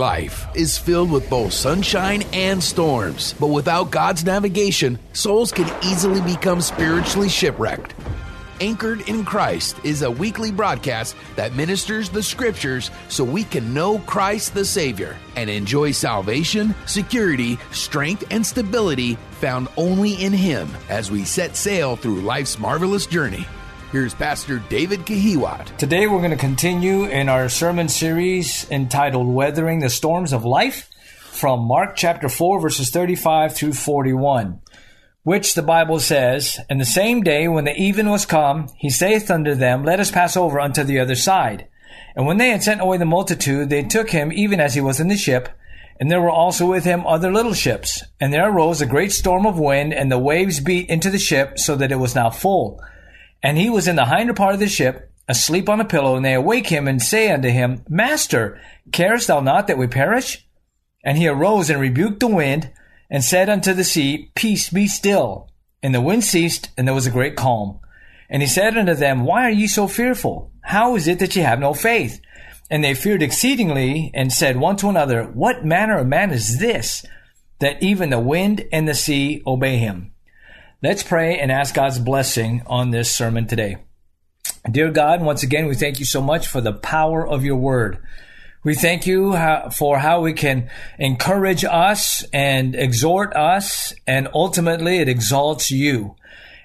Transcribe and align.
Life 0.00 0.46
is 0.54 0.78
filled 0.78 1.10
with 1.10 1.28
both 1.28 1.52
sunshine 1.52 2.22
and 2.32 2.64
storms, 2.64 3.34
but 3.38 3.48
without 3.48 3.90
God's 3.90 4.24
navigation, 4.24 4.98
souls 5.12 5.52
can 5.52 5.70
easily 5.84 6.22
become 6.22 6.62
spiritually 6.62 7.28
shipwrecked. 7.28 7.92
Anchored 8.62 9.06
in 9.10 9.26
Christ 9.26 9.76
is 9.84 10.00
a 10.00 10.10
weekly 10.10 10.52
broadcast 10.52 11.16
that 11.36 11.54
ministers 11.54 12.08
the 12.08 12.22
scriptures 12.22 12.90
so 13.10 13.22
we 13.24 13.44
can 13.44 13.74
know 13.74 13.98
Christ 13.98 14.54
the 14.54 14.64
Savior 14.64 15.18
and 15.36 15.50
enjoy 15.50 15.90
salvation, 15.90 16.74
security, 16.86 17.58
strength, 17.70 18.24
and 18.30 18.46
stability 18.46 19.18
found 19.32 19.68
only 19.76 20.14
in 20.14 20.32
Him 20.32 20.70
as 20.88 21.10
we 21.10 21.24
set 21.26 21.56
sail 21.56 21.94
through 21.94 22.22
life's 22.22 22.58
marvelous 22.58 23.04
journey. 23.04 23.46
Here's 23.92 24.14
Pastor 24.14 24.60
David 24.68 25.00
Kahiwat. 25.00 25.76
Today 25.76 26.06
we're 26.06 26.18
going 26.18 26.30
to 26.30 26.36
continue 26.36 27.06
in 27.06 27.28
our 27.28 27.48
sermon 27.48 27.88
series 27.88 28.70
entitled 28.70 29.26
Weathering 29.26 29.80
the 29.80 29.90
Storms 29.90 30.32
of 30.32 30.44
Life 30.44 30.88
from 31.32 31.64
Mark 31.66 31.96
chapter 31.96 32.28
4 32.28 32.60
verses 32.60 32.90
35 32.90 33.52
through 33.52 33.72
41. 33.72 34.60
Which 35.24 35.54
the 35.54 35.62
Bible 35.62 35.98
says, 35.98 36.60
And 36.70 36.80
the 36.80 36.84
same 36.84 37.24
day 37.24 37.48
when 37.48 37.64
the 37.64 37.74
even 37.74 38.08
was 38.08 38.26
come, 38.26 38.68
he 38.76 38.90
saith 38.90 39.28
unto 39.28 39.56
them, 39.56 39.82
Let 39.82 39.98
us 39.98 40.12
pass 40.12 40.36
over 40.36 40.60
unto 40.60 40.84
the 40.84 41.00
other 41.00 41.16
side. 41.16 41.66
And 42.14 42.26
when 42.26 42.36
they 42.36 42.50
had 42.50 42.62
sent 42.62 42.80
away 42.80 42.96
the 42.96 43.04
multitude, 43.04 43.70
they 43.70 43.82
took 43.82 44.10
him 44.10 44.32
even 44.32 44.60
as 44.60 44.74
he 44.74 44.80
was 44.80 45.00
in 45.00 45.08
the 45.08 45.16
ship, 45.16 45.48
and 45.98 46.08
there 46.08 46.22
were 46.22 46.30
also 46.30 46.64
with 46.64 46.84
him 46.84 47.04
other 47.08 47.32
little 47.32 47.54
ships. 47.54 48.04
And 48.20 48.32
there 48.32 48.48
arose 48.48 48.80
a 48.80 48.86
great 48.86 49.10
storm 49.10 49.46
of 49.46 49.58
wind, 49.58 49.92
and 49.92 50.12
the 50.12 50.18
waves 50.18 50.60
beat 50.60 50.88
into 50.88 51.10
the 51.10 51.18
ship, 51.18 51.58
so 51.58 51.74
that 51.74 51.90
it 51.90 51.98
was 51.98 52.14
now 52.14 52.30
full. 52.30 52.80
And 53.42 53.56
he 53.56 53.70
was 53.70 53.88
in 53.88 53.96
the 53.96 54.06
hinder 54.06 54.34
part 54.34 54.54
of 54.54 54.60
the 54.60 54.68
ship, 54.68 55.12
asleep 55.28 55.68
on 55.68 55.80
a 55.80 55.84
pillow, 55.84 56.16
and 56.16 56.24
they 56.24 56.34
awake 56.34 56.66
him 56.66 56.86
and 56.86 57.00
say 57.00 57.30
unto 57.30 57.48
him, 57.48 57.84
Master, 57.88 58.60
carest 58.92 59.28
thou 59.28 59.40
not 59.40 59.66
that 59.66 59.78
we 59.78 59.86
perish? 59.86 60.46
And 61.04 61.16
he 61.16 61.28
arose 61.28 61.70
and 61.70 61.80
rebuked 61.80 62.20
the 62.20 62.26
wind, 62.26 62.70
and 63.08 63.24
said 63.24 63.48
unto 63.48 63.72
the 63.72 63.84
sea, 63.84 64.30
Peace, 64.34 64.68
be 64.70 64.86
still. 64.86 65.50
And 65.82 65.94
the 65.94 66.00
wind 66.00 66.24
ceased, 66.24 66.70
and 66.76 66.86
there 66.86 66.94
was 66.94 67.06
a 67.06 67.10
great 67.10 67.36
calm. 67.36 67.80
And 68.28 68.42
he 68.42 68.48
said 68.48 68.76
unto 68.76 68.94
them, 68.94 69.24
Why 69.24 69.46
are 69.46 69.50
ye 69.50 69.66
so 69.66 69.88
fearful? 69.88 70.52
How 70.60 70.94
is 70.94 71.08
it 71.08 71.18
that 71.18 71.34
ye 71.34 71.42
have 71.42 71.58
no 71.58 71.74
faith? 71.74 72.20
And 72.70 72.84
they 72.84 72.94
feared 72.94 73.22
exceedingly, 73.22 74.10
and 74.14 74.32
said 74.32 74.56
one 74.56 74.76
to 74.76 74.88
another, 74.88 75.24
What 75.24 75.64
manner 75.64 75.98
of 75.98 76.06
man 76.06 76.30
is 76.30 76.58
this, 76.58 77.04
that 77.58 77.82
even 77.82 78.10
the 78.10 78.20
wind 78.20 78.66
and 78.70 78.86
the 78.86 78.94
sea 78.94 79.42
obey 79.46 79.78
him? 79.78 80.12
Let's 80.82 81.02
pray 81.02 81.38
and 81.38 81.52
ask 81.52 81.74
God's 81.74 81.98
blessing 81.98 82.62
on 82.66 82.90
this 82.90 83.14
sermon 83.14 83.46
today. 83.46 83.76
Dear 84.70 84.90
God, 84.90 85.20
once 85.20 85.42
again, 85.42 85.66
we 85.66 85.74
thank 85.74 85.98
you 85.98 86.06
so 86.06 86.22
much 86.22 86.46
for 86.46 86.62
the 86.62 86.72
power 86.72 87.26
of 87.26 87.44
your 87.44 87.56
word. 87.56 87.98
We 88.64 88.74
thank 88.74 89.06
you 89.06 89.36
for 89.76 89.98
how 89.98 90.22
we 90.22 90.32
can 90.32 90.70
encourage 90.98 91.66
us 91.66 92.24
and 92.32 92.74
exhort 92.74 93.36
us, 93.36 93.92
and 94.06 94.28
ultimately 94.32 94.96
it 94.96 95.08
exalts 95.10 95.70
you. 95.70 96.16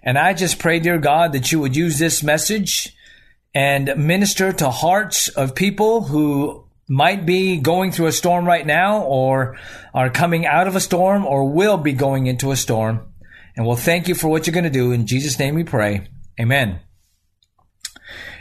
And 0.01 0.17
I 0.17 0.33
just 0.33 0.59
pray, 0.59 0.79
dear 0.79 0.97
God, 0.97 1.33
that 1.33 1.51
you 1.51 1.59
would 1.59 1.75
use 1.75 1.99
this 1.99 2.23
message 2.23 2.95
and 3.53 3.97
minister 3.97 4.53
to 4.53 4.69
hearts 4.69 5.27
of 5.27 5.55
people 5.55 6.03
who 6.03 6.63
might 6.87 7.25
be 7.25 7.57
going 7.57 7.91
through 7.91 8.07
a 8.07 8.13
storm 8.13 8.45
right 8.45 8.65
now, 8.65 9.01
or 9.01 9.57
are 9.93 10.09
coming 10.09 10.45
out 10.45 10.69
of 10.69 10.75
a 10.77 10.79
storm, 10.79 11.25
or 11.25 11.51
will 11.51 11.75
be 11.75 11.91
going 11.91 12.27
into 12.27 12.51
a 12.51 12.55
storm. 12.55 13.09
And 13.55 13.65
we'll 13.65 13.75
thank 13.75 14.07
you 14.07 14.15
for 14.15 14.27
what 14.27 14.45
you're 14.45 14.53
going 14.53 14.65
to 14.65 14.69
do. 14.69 14.91
In 14.91 15.07
Jesus' 15.07 15.39
name 15.39 15.55
we 15.55 15.63
pray. 15.63 16.07
Amen. 16.39 16.79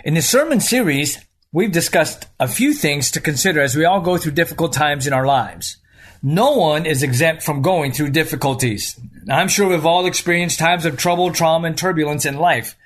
In 0.05 0.15
this 0.15 0.29
sermon 0.29 0.61
series, 0.61 1.19
we've 1.53 1.73
discussed 1.73 2.27
a 2.41 2.49
few 2.49 2.75
things 2.75 3.11
to 3.13 3.21
consider 3.21 3.61
as 3.61 3.77
we 3.77 3.85
all 3.85 4.01
go 4.01 4.19
through 4.19 4.33
difficult 4.33 4.73
times 4.73 5.07
in 5.07 5.13
our 5.13 5.27
lives. 5.27 5.79
No 6.23 6.53
one 6.53 6.87
is 6.87 7.03
exempt 7.03 7.43
from 7.43 7.63
going 7.63 7.93
through 7.93 8.11
difficulties. 8.11 8.99
I'm 9.31 9.49
sure 9.49 9.69
we've 9.69 9.87
all 9.87 10.07
experienced 10.07 10.59
times 10.59 10.85
of 10.85 10.97
trouble, 10.97 11.33
trauma, 11.33 11.69
and 11.69 11.79
turbulence 11.79 12.25
in 12.25 12.39
life. 12.39 12.77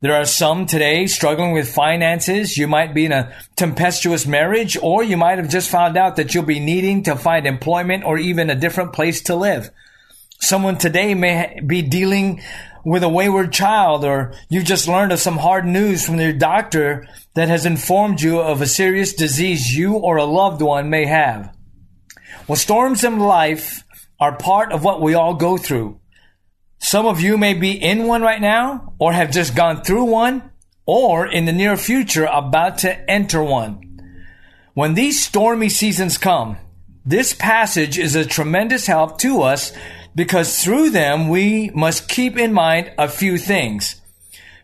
There 0.00 0.14
are 0.14 0.24
some 0.24 0.66
today 0.66 1.06
struggling 1.06 1.52
with 1.52 1.72
finances. 1.72 2.56
You 2.56 2.68
might 2.68 2.94
be 2.94 3.06
in 3.06 3.12
a 3.12 3.34
tempestuous 3.56 4.26
marriage, 4.26 4.76
or 4.80 5.02
you 5.02 5.16
might 5.16 5.38
have 5.38 5.48
just 5.48 5.70
found 5.70 5.96
out 5.96 6.16
that 6.16 6.34
you'll 6.34 6.44
be 6.44 6.60
needing 6.60 7.02
to 7.04 7.16
find 7.16 7.46
employment 7.46 8.04
or 8.04 8.18
even 8.18 8.50
a 8.50 8.54
different 8.54 8.92
place 8.92 9.22
to 9.22 9.34
live. 9.34 9.70
Someone 10.40 10.78
today 10.78 11.14
may 11.14 11.60
be 11.64 11.82
dealing 11.82 12.42
with 12.84 13.02
a 13.02 13.08
wayward 13.08 13.52
child, 13.52 14.04
or 14.04 14.32
you've 14.48 14.64
just 14.64 14.86
learned 14.86 15.10
of 15.10 15.18
some 15.18 15.38
hard 15.38 15.66
news 15.66 16.06
from 16.06 16.20
your 16.20 16.32
doctor 16.32 17.06
that 17.34 17.48
has 17.48 17.66
informed 17.66 18.20
you 18.20 18.38
of 18.38 18.60
a 18.60 18.66
serious 18.66 19.12
disease 19.12 19.76
you 19.76 19.94
or 19.94 20.16
a 20.16 20.24
loved 20.24 20.62
one 20.62 20.88
may 20.88 21.06
have. 21.06 21.52
Well, 22.46 22.56
storms 22.56 23.02
in 23.02 23.18
life 23.18 23.82
are 24.20 24.36
part 24.36 24.70
of 24.70 24.84
what 24.84 25.02
we 25.02 25.14
all 25.14 25.34
go 25.34 25.56
through. 25.56 26.00
Some 26.78 27.06
of 27.06 27.20
you 27.20 27.36
may 27.36 27.54
be 27.54 27.72
in 27.72 28.06
one 28.06 28.22
right 28.22 28.40
now, 28.40 28.94
or 29.00 29.12
have 29.12 29.32
just 29.32 29.56
gone 29.56 29.82
through 29.82 30.04
one, 30.04 30.50
or 30.84 31.26
in 31.26 31.46
the 31.46 31.52
near 31.52 31.76
future 31.76 32.28
about 32.32 32.78
to 32.78 33.10
enter 33.10 33.42
one. 33.42 33.82
When 34.74 34.94
these 34.94 35.24
stormy 35.24 35.70
seasons 35.70 36.18
come, 36.18 36.58
this 37.04 37.32
passage 37.32 37.98
is 37.98 38.14
a 38.14 38.24
tremendous 38.24 38.86
help 38.86 39.18
to 39.18 39.42
us 39.42 39.72
because 40.16 40.64
through 40.64 40.90
them 40.90 41.28
we 41.28 41.70
must 41.74 42.08
keep 42.08 42.36
in 42.36 42.52
mind 42.52 42.90
a 42.98 43.08
few 43.08 43.38
things. 43.38 44.00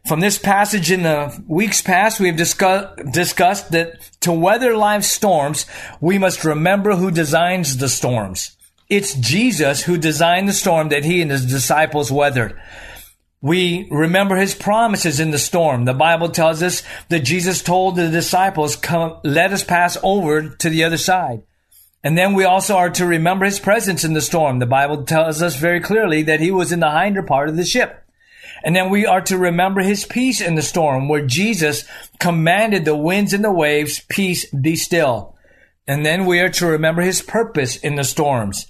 From 0.09 0.19
this 0.19 0.37
passage 0.37 0.91
in 0.91 1.05
the 1.05 1.41
weeks 1.47 1.81
past, 1.81 2.19
we 2.19 2.27
have 2.27 2.37
discuss, 2.37 2.91
discussed 3.13 3.71
that 3.71 4.01
to 4.23 4.33
weather 4.33 4.77
life's 4.77 5.07
storms, 5.07 5.65
we 6.01 6.19
must 6.19 6.45
remember 6.45 6.97
who 6.97 7.13
designs 7.13 7.77
the 7.77 7.89
storms. 7.89 8.57
It's 8.89 9.15
Jesus 9.15 9.83
who 9.83 9.97
designed 9.97 10.49
the 10.49 10.53
storm 10.53 10.89
that 10.89 11.05
he 11.05 11.23
and 11.23 11.31
his 11.31 11.47
disciples 11.47 12.11
weathered. 12.11 12.61
We 13.41 13.89
remember 13.91 14.37
his 14.37 14.55
promises 14.55 15.21
in 15.21 15.31
the 15.31 15.39
storm. 15.39 15.85
The 15.85 15.95
Bible 15.95 16.31
tells 16.31 16.63
us 16.63 16.83
that 17.09 17.21
Jesus 17.21 17.63
told 17.63 17.95
the 17.95 18.09
disciples, 18.09 18.75
come, 18.75 19.19
let 19.23 19.53
us 19.53 19.63
pass 19.63 19.97
over 20.03 20.49
to 20.49 20.69
the 20.69 20.83
other 20.85 20.99
side. 20.99 21.43
And 22.05 22.19
then 22.19 22.35
we 22.35 22.45
also 22.45 22.77
are 22.77 22.91
to 22.91 23.07
remember 23.07 23.45
his 23.45 23.61
presence 23.61 24.05
in 24.05 24.13
the 24.13 24.21
storm. 24.21 24.59
The 24.59 24.67
Bible 24.67 25.05
tells 25.05 25.41
us 25.41 25.57
very 25.57 25.81
clearly 25.81 26.23
that 26.23 26.41
he 26.41 26.51
was 26.51 26.73
in 26.73 26.81
the 26.81 26.91
hinder 26.91 27.23
part 27.23 27.49
of 27.49 27.57
the 27.57 27.65
ship. 27.65 28.05
And 28.65 28.75
then 28.75 28.91
we 28.91 29.07
are 29.07 29.21
to 29.23 29.39
remember 29.39 29.81
his 29.81 30.05
peace 30.05 30.41
in 30.41 30.55
the 30.55 30.63
storm 30.63 31.09
where 31.09 31.25
Jesus 31.25 31.85
commanded 32.19 32.85
the 32.85 32.97
winds 32.97 33.33
and 33.33 33.45
the 33.45 33.53
waves, 33.53 34.01
peace 34.09 34.47
be 34.51 34.77
still. 34.77 35.37
And 35.87 36.05
then 36.07 36.27
we 36.27 36.41
are 36.41 36.49
to 36.51 36.67
remember 36.67 37.03
his 37.03 37.23
purpose 37.23 37.77
in 37.77 37.97
the 37.97 38.05
storms. 38.05 38.67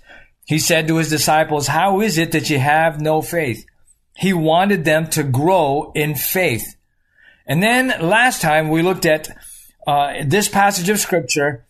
He 0.47 0.59
said 0.59 0.89
to 0.89 0.97
his 0.97 1.11
disciples, 1.11 1.67
how 1.69 2.01
is 2.01 2.19
it 2.19 2.33
that 2.33 2.51
you 2.51 2.59
have 2.59 3.01
no 3.01 3.23
faith? 3.23 3.65
He 4.17 4.33
wanted 4.33 4.85
them 4.85 5.09
to 5.11 5.23
grow 5.23 5.93
in 5.95 6.15
faith. 6.15 6.77
And 7.47 7.63
then 7.63 7.89
last 8.01 8.41
time 8.41 8.69
we 8.69 8.83
looked 8.83 9.07
at 9.07 9.29
uh, 9.87 10.25
this 10.25 10.49
passage 10.49 10.89
of 10.89 11.01
scripture 11.01 11.67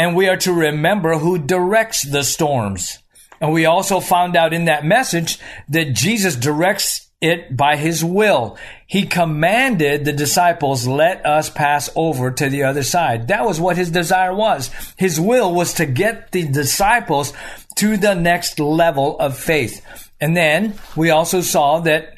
and 0.00 0.16
we 0.16 0.28
are 0.28 0.38
to 0.38 0.54
remember 0.54 1.18
who 1.18 1.36
directs 1.36 2.04
the 2.04 2.24
storms. 2.24 3.00
And 3.38 3.52
we 3.52 3.66
also 3.66 4.00
found 4.00 4.34
out 4.34 4.54
in 4.54 4.64
that 4.64 4.82
message 4.82 5.38
that 5.68 5.92
Jesus 5.92 6.36
directs 6.36 7.10
it 7.20 7.54
by 7.54 7.76
his 7.76 8.02
will. 8.02 8.56
He 8.86 9.04
commanded 9.04 10.06
the 10.06 10.14
disciples, 10.14 10.88
let 10.88 11.26
us 11.26 11.50
pass 11.50 11.90
over 11.94 12.30
to 12.30 12.48
the 12.48 12.62
other 12.62 12.82
side. 12.82 13.28
That 13.28 13.44
was 13.44 13.60
what 13.60 13.76
his 13.76 13.90
desire 13.90 14.34
was. 14.34 14.70
His 14.96 15.20
will 15.20 15.52
was 15.52 15.74
to 15.74 15.84
get 15.84 16.32
the 16.32 16.48
disciples 16.48 17.34
to 17.76 17.98
the 17.98 18.14
next 18.14 18.58
level 18.58 19.18
of 19.18 19.36
faith. 19.36 19.84
And 20.18 20.34
then 20.34 20.78
we 20.96 21.10
also 21.10 21.42
saw 21.42 21.80
that 21.80 22.14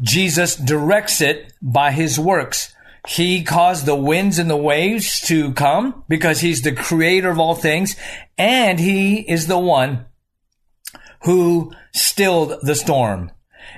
Jesus 0.00 0.56
directs 0.56 1.20
it 1.20 1.52
by 1.60 1.92
his 1.92 2.18
works. 2.18 2.74
He 3.08 3.42
caused 3.44 3.86
the 3.86 3.96
winds 3.96 4.38
and 4.38 4.50
the 4.50 4.56
waves 4.56 5.20
to 5.22 5.52
come 5.52 6.04
because 6.08 6.40
he's 6.40 6.62
the 6.62 6.72
creator 6.72 7.30
of 7.30 7.38
all 7.38 7.54
things 7.54 7.96
and 8.36 8.78
he 8.78 9.20
is 9.20 9.46
the 9.46 9.58
one 9.58 10.06
who 11.22 11.72
stilled 11.92 12.58
the 12.62 12.74
storm. 12.74 13.30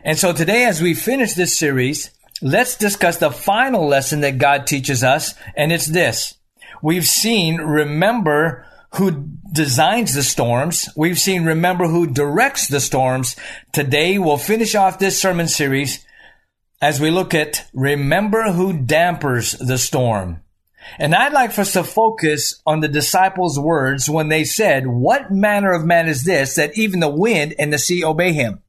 And 0.05 0.19
so 0.19 0.33
today, 0.33 0.65
as 0.65 0.81
we 0.81 0.95
finish 0.95 1.35
this 1.35 1.57
series, 1.57 2.11
let's 2.41 2.77
discuss 2.77 3.19
the 3.19 3.31
final 3.31 3.87
lesson 3.87 4.21
that 4.21 4.39
God 4.39 4.67
teaches 4.67 5.05
us. 5.05 5.35
And 5.57 5.73
it's 5.73 5.87
this. 5.87 6.35
We've 6.83 7.07
seen, 7.07 7.59
remember 7.59 8.67
who 8.95 9.29
designs 9.53 10.15
the 10.15 10.23
storms. 10.23 10.89
We've 10.97 11.19
seen 11.19 11.45
remember 11.45 11.87
who 11.87 12.07
directs 12.07 12.69
the 12.69 12.81
storms. 12.81 13.37
Today 13.73 14.19
we'll 14.19 14.37
finish 14.37 14.75
off 14.75 14.99
this 14.99 15.21
sermon 15.21 15.49
series 15.49 16.05
as 16.83 17.01
we 17.01 17.11
look 17.11 17.33
at 17.33 17.71
remember 17.73 18.53
who 18.53 18.73
dampers 18.73 19.53
the 19.53 19.79
storm. 19.79 20.43
And 20.99 21.15
I'd 21.15 21.33
like 21.33 21.53
for 21.53 21.61
us 21.61 21.75
to 21.75 21.85
focus 21.85 22.61
on 22.67 22.81
the 22.81 22.89
disciples' 22.89 23.59
words 23.59 24.11
when 24.11 24.29
they 24.29 24.43
said, 24.43 24.89
what 24.89 25.31
manner 25.31 25.73
of 25.73 25.87
man 25.87 26.09
is 26.09 26.25
this 26.25 26.57
that 26.57 26.77
even 26.77 26.99
the 26.99 27.09
wind 27.09 27.55
and 27.57 27.73
the 27.73 27.79
sea 27.79 28.05
obey 28.05 28.33
him? 28.33 28.63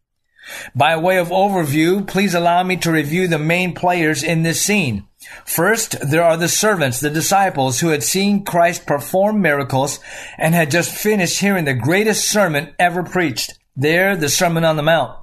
By 0.75 0.95
way 0.98 1.18
of 1.18 1.30
overview, 1.30 2.06
please 2.06 2.36
allow 2.36 2.62
me 2.63 2.77
to 2.77 2.92
review 2.92 3.27
the 3.27 3.39
main 3.39 3.74
players 3.74 4.21
in 4.21 4.44
this 4.44 4.62
scene. 4.62 5.07
First, 5.45 5.95
there 6.01 6.24
are 6.24 6.38
the 6.38 6.50
servants, 6.50 7.00
the 7.00 7.10
disciples 7.10 7.80
who 7.80 7.88
had 7.88 8.04
seen 8.04 8.44
Christ 8.44 8.86
perform 8.86 9.42
miracles 9.42 10.00
and 10.38 10.54
had 10.54 10.69
just 10.69 10.94
finished 10.94 11.39
hearing 11.39 11.65
the 11.65 11.74
greatest 11.74 12.30
sermon 12.30 12.75
ever 12.77 13.01
preached. 13.04 13.57
There, 13.75 14.15
the 14.15 14.30
Sermon 14.30 14.63
on 14.63 14.75
the 14.75 14.83
Mount. 14.83 15.18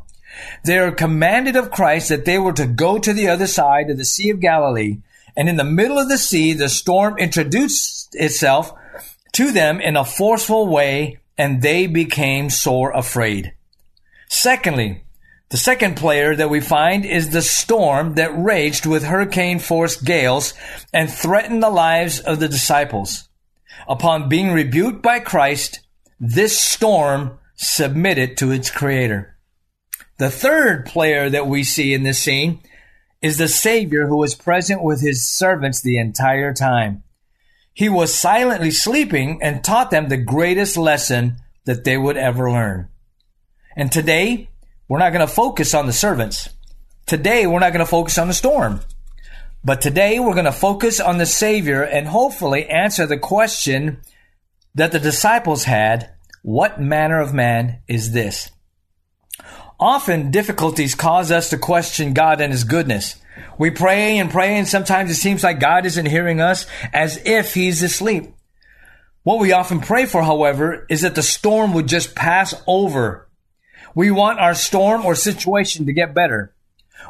They 0.64 0.78
are 0.78 0.92
commanded 0.92 1.56
of 1.56 1.70
Christ 1.70 2.08
that 2.08 2.24
they 2.24 2.38
were 2.38 2.52
to 2.52 2.66
go 2.66 2.98
to 2.98 3.12
the 3.12 3.28
other 3.28 3.46
side 3.46 3.90
of 3.90 3.98
the 3.98 4.04
Sea 4.04 4.30
of 4.30 4.40
Galilee, 4.40 4.98
and 5.36 5.48
in 5.48 5.56
the 5.56 5.64
middle 5.64 5.98
of 5.98 6.08
the 6.08 6.18
sea, 6.18 6.52
the 6.52 6.68
storm 6.68 7.18
introduced 7.18 8.14
itself 8.14 8.72
to 9.32 9.52
them 9.52 9.80
in 9.80 9.96
a 9.96 10.04
forceful 10.04 10.68
way, 10.68 11.18
and 11.38 11.62
they 11.62 11.86
became 11.86 12.50
sore 12.50 12.90
afraid. 12.92 13.52
Secondly, 14.28 15.02
the 15.50 15.56
second 15.56 15.96
player 15.96 16.36
that 16.36 16.50
we 16.50 16.60
find 16.60 17.04
is 17.04 17.30
the 17.30 17.42
storm 17.42 18.14
that 18.14 18.30
raged 18.38 18.86
with 18.86 19.02
hurricane 19.02 19.58
force 19.58 20.00
gales 20.00 20.54
and 20.92 21.10
threatened 21.10 21.62
the 21.62 21.70
lives 21.70 22.20
of 22.20 22.38
the 22.38 22.48
disciples. 22.48 23.28
Upon 23.88 24.28
being 24.28 24.52
rebuked 24.52 25.02
by 25.02 25.18
Christ, 25.18 25.80
this 26.20 26.58
storm 26.58 27.38
submitted 27.56 28.36
to 28.36 28.52
its 28.52 28.70
creator. 28.70 29.29
The 30.20 30.30
third 30.30 30.84
player 30.84 31.30
that 31.30 31.46
we 31.46 31.64
see 31.64 31.94
in 31.94 32.02
this 32.02 32.18
scene 32.18 32.60
is 33.22 33.38
the 33.38 33.48
Savior 33.48 34.06
who 34.06 34.18
was 34.18 34.34
present 34.34 34.82
with 34.82 35.00
his 35.00 35.26
servants 35.26 35.80
the 35.80 35.96
entire 35.96 36.52
time. 36.52 37.04
He 37.72 37.88
was 37.88 38.12
silently 38.12 38.70
sleeping 38.70 39.42
and 39.42 39.64
taught 39.64 39.90
them 39.90 40.08
the 40.08 40.18
greatest 40.18 40.76
lesson 40.76 41.36
that 41.64 41.84
they 41.84 41.96
would 41.96 42.18
ever 42.18 42.50
learn. 42.50 42.90
And 43.74 43.90
today, 43.90 44.50
we're 44.88 44.98
not 44.98 45.14
going 45.14 45.26
to 45.26 45.32
focus 45.32 45.72
on 45.72 45.86
the 45.86 45.92
servants. 45.94 46.50
Today, 47.06 47.46
we're 47.46 47.58
not 47.58 47.72
going 47.72 47.78
to 47.78 47.90
focus 47.90 48.18
on 48.18 48.28
the 48.28 48.34
storm. 48.34 48.82
But 49.64 49.80
today, 49.80 50.20
we're 50.20 50.34
going 50.34 50.44
to 50.44 50.52
focus 50.52 51.00
on 51.00 51.16
the 51.16 51.24
Savior 51.24 51.82
and 51.82 52.06
hopefully 52.06 52.68
answer 52.68 53.06
the 53.06 53.16
question 53.16 54.02
that 54.74 54.92
the 54.92 55.00
disciples 55.00 55.64
had 55.64 56.10
What 56.42 56.78
manner 56.78 57.22
of 57.22 57.32
man 57.32 57.78
is 57.88 58.12
this? 58.12 58.50
Often, 59.80 60.30
difficulties 60.30 60.94
cause 60.94 61.32
us 61.32 61.50
to 61.50 61.58
question 61.58 62.12
God 62.12 62.40
and 62.40 62.52
His 62.52 62.64
goodness. 62.64 63.16
We 63.58 63.70
pray 63.70 64.18
and 64.18 64.30
pray, 64.30 64.56
and 64.56 64.68
sometimes 64.68 65.10
it 65.10 65.14
seems 65.14 65.42
like 65.42 65.58
God 65.58 65.86
isn't 65.86 66.06
hearing 66.06 66.40
us 66.40 66.66
as 66.92 67.20
if 67.24 67.54
He's 67.54 67.82
asleep. 67.82 68.34
What 69.22 69.40
we 69.40 69.52
often 69.52 69.80
pray 69.80 70.06
for, 70.06 70.22
however, 70.22 70.86
is 70.88 71.00
that 71.00 71.14
the 71.14 71.22
storm 71.22 71.74
would 71.74 71.88
just 71.88 72.14
pass 72.14 72.54
over 72.66 73.26
we 73.94 74.10
want 74.10 74.38
our 74.38 74.54
storm 74.54 75.04
or 75.04 75.14
situation 75.14 75.86
to 75.86 75.92
get 75.92 76.14
better. 76.14 76.54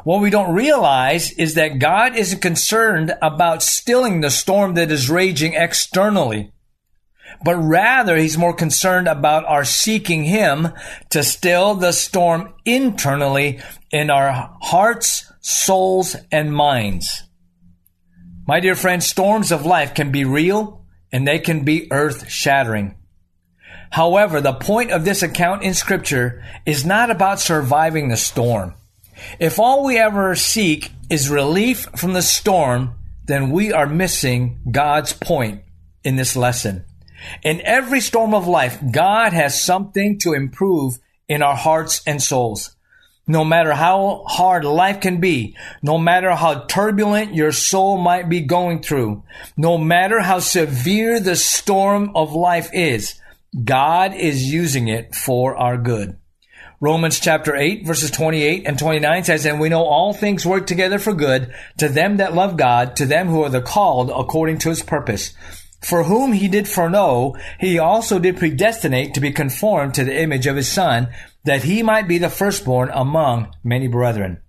What 0.03 0.21
we 0.21 0.29
don't 0.29 0.55
realize 0.55 1.31
is 1.33 1.53
that 1.55 1.79
God 1.79 2.15
isn't 2.15 2.41
concerned 2.41 3.13
about 3.21 3.61
stilling 3.61 4.21
the 4.21 4.31
storm 4.31 4.73
that 4.75 4.91
is 4.91 5.09
raging 5.09 5.53
externally, 5.53 6.51
but 7.43 7.55
rather 7.55 8.17
He's 8.17 8.37
more 8.37 8.53
concerned 8.53 9.07
about 9.07 9.45
our 9.45 9.63
seeking 9.65 10.23
Him 10.23 10.69
to 11.09 11.23
still 11.23 11.75
the 11.75 11.91
storm 11.91 12.53
internally 12.65 13.59
in 13.91 14.09
our 14.09 14.55
hearts, 14.61 15.31
souls, 15.41 16.15
and 16.31 16.53
minds. 16.53 17.23
My 18.47 18.59
dear 18.59 18.75
friends, 18.75 19.05
storms 19.05 19.51
of 19.51 19.65
life 19.65 19.93
can 19.93 20.11
be 20.11 20.25
real 20.25 20.85
and 21.11 21.27
they 21.27 21.39
can 21.39 21.63
be 21.63 21.91
earth 21.91 22.29
shattering. 22.29 22.95
However, 23.91 24.39
the 24.39 24.53
point 24.53 24.91
of 24.91 25.03
this 25.03 25.21
account 25.21 25.63
in 25.63 25.73
scripture 25.73 26.43
is 26.65 26.85
not 26.85 27.11
about 27.11 27.39
surviving 27.39 28.07
the 28.07 28.17
storm. 28.17 28.73
If 29.39 29.59
all 29.59 29.85
we 29.85 29.97
ever 29.97 30.35
seek 30.35 30.91
is 31.09 31.29
relief 31.29 31.87
from 31.95 32.13
the 32.13 32.21
storm, 32.21 32.95
then 33.25 33.51
we 33.51 33.71
are 33.73 33.85
missing 33.87 34.61
God's 34.71 35.13
point 35.13 35.63
in 36.03 36.15
this 36.15 36.35
lesson. 36.35 36.85
In 37.43 37.61
every 37.61 38.01
storm 38.01 38.33
of 38.33 38.47
life, 38.47 38.79
God 38.91 39.33
has 39.33 39.61
something 39.61 40.19
to 40.19 40.33
improve 40.33 40.99
in 41.27 41.41
our 41.41 41.55
hearts 41.55 42.01
and 42.05 42.21
souls. 42.21 42.75
No 43.27 43.45
matter 43.45 43.73
how 43.73 44.25
hard 44.27 44.65
life 44.65 44.99
can 44.99 45.19
be, 45.19 45.55
no 45.81 45.97
matter 45.97 46.31
how 46.35 46.65
turbulent 46.65 47.35
your 47.35 47.51
soul 47.51 47.97
might 47.97 48.27
be 48.27 48.41
going 48.41 48.81
through, 48.81 49.23
no 49.55 49.77
matter 49.77 50.19
how 50.19 50.39
severe 50.39 51.19
the 51.19 51.35
storm 51.35 52.11
of 52.15 52.33
life 52.33 52.69
is, 52.73 53.19
God 53.63 54.15
is 54.15 54.51
using 54.51 54.87
it 54.87 55.15
for 55.15 55.55
our 55.55 55.77
good. 55.77 56.17
Romans 56.81 57.19
chapter 57.19 57.55
8 57.55 57.85
verses 57.85 58.09
28 58.09 58.65
and 58.65 58.79
29 58.79 59.23
says, 59.23 59.45
And 59.45 59.59
we 59.59 59.69
know 59.69 59.83
all 59.83 60.13
things 60.13 60.47
work 60.47 60.65
together 60.65 60.97
for 60.97 61.13
good 61.13 61.53
to 61.77 61.87
them 61.87 62.17
that 62.17 62.33
love 62.33 62.57
God, 62.57 62.95
to 62.95 63.05
them 63.05 63.27
who 63.27 63.43
are 63.43 63.49
the 63.49 63.61
called 63.61 64.09
according 64.09 64.57
to 64.59 64.69
his 64.69 64.81
purpose. 64.81 65.33
For 65.83 66.03
whom 66.03 66.33
he 66.33 66.47
did 66.47 66.67
foreknow, 66.67 67.35
he 67.59 67.79
also 67.79 68.19
did 68.19 68.37
predestinate 68.37 69.13
to 69.15 69.19
be 69.19 69.31
conformed 69.31 69.95
to 69.95 70.03
the 70.03 70.21
image 70.21 70.45
of 70.45 70.55
his 70.55 70.67
son, 70.67 71.09
that 71.43 71.63
he 71.63 71.81
might 71.81 72.07
be 72.07 72.19
the 72.19 72.29
firstborn 72.29 72.91
among 72.93 73.53
many 73.63 73.87
brethren. 73.87 74.41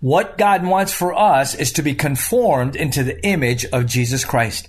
What 0.00 0.38
God 0.38 0.64
wants 0.64 0.92
for 0.92 1.14
us 1.14 1.54
is 1.54 1.72
to 1.72 1.82
be 1.82 1.94
conformed 1.94 2.76
into 2.76 3.02
the 3.02 3.24
image 3.24 3.64
of 3.66 3.86
Jesus 3.86 4.24
Christ. 4.24 4.68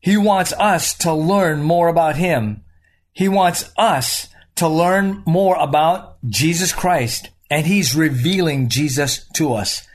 He 0.00 0.16
wants 0.16 0.52
us 0.54 0.94
to 0.98 1.12
learn 1.12 1.62
more 1.62 1.88
about 1.88 2.16
Him. 2.16 2.64
He 3.12 3.28
wants 3.28 3.70
us 3.76 4.28
to 4.56 4.68
learn 4.68 5.22
more 5.26 5.56
about 5.56 6.16
Jesus 6.26 6.72
Christ, 6.72 7.28
and 7.50 7.66
He's 7.66 7.94
revealing 7.94 8.68
Jesus 8.68 9.26
to 9.34 9.54
us. 9.54 9.86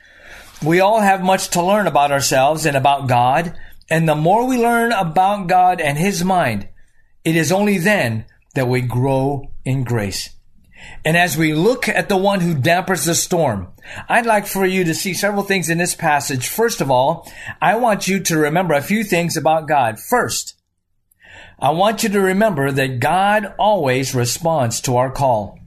We 0.64 0.80
all 0.80 1.00
have 1.00 1.22
much 1.22 1.48
to 1.50 1.62
learn 1.62 1.86
about 1.86 2.12
ourselves 2.12 2.66
and 2.66 2.76
about 2.76 3.08
God, 3.08 3.56
and 3.90 4.08
the 4.08 4.14
more 4.14 4.46
we 4.46 4.58
learn 4.58 4.92
about 4.92 5.46
God 5.46 5.80
and 5.80 5.96
His 5.98 6.24
mind, 6.24 6.68
it 7.24 7.36
is 7.36 7.52
only 7.52 7.78
then 7.78 8.26
that 8.54 8.68
we 8.68 8.80
grow 8.80 9.50
in 9.64 9.84
grace. 9.84 10.30
And 11.04 11.16
as 11.16 11.36
we 11.36 11.52
look 11.52 11.88
at 11.88 12.08
the 12.08 12.16
one 12.16 12.40
who 12.40 12.54
dampers 12.54 13.04
the 13.04 13.14
storm, 13.14 13.68
I'd 14.08 14.26
like 14.26 14.46
for 14.46 14.66
you 14.66 14.84
to 14.84 14.94
see 14.94 15.14
several 15.14 15.42
things 15.42 15.68
in 15.68 15.78
this 15.78 15.94
passage. 15.94 16.48
First 16.48 16.80
of 16.80 16.90
all, 16.90 17.30
I 17.60 17.76
want 17.76 18.08
you 18.08 18.20
to 18.20 18.38
remember 18.38 18.74
a 18.74 18.82
few 18.82 19.04
things 19.04 19.36
about 19.36 19.68
God. 19.68 19.98
First, 19.98 20.54
I 21.58 21.70
want 21.70 22.02
you 22.02 22.08
to 22.10 22.20
remember 22.20 22.70
that 22.70 23.00
God 23.00 23.54
always 23.58 24.14
responds 24.14 24.80
to 24.82 24.96
our 24.96 25.10
call. 25.10 25.58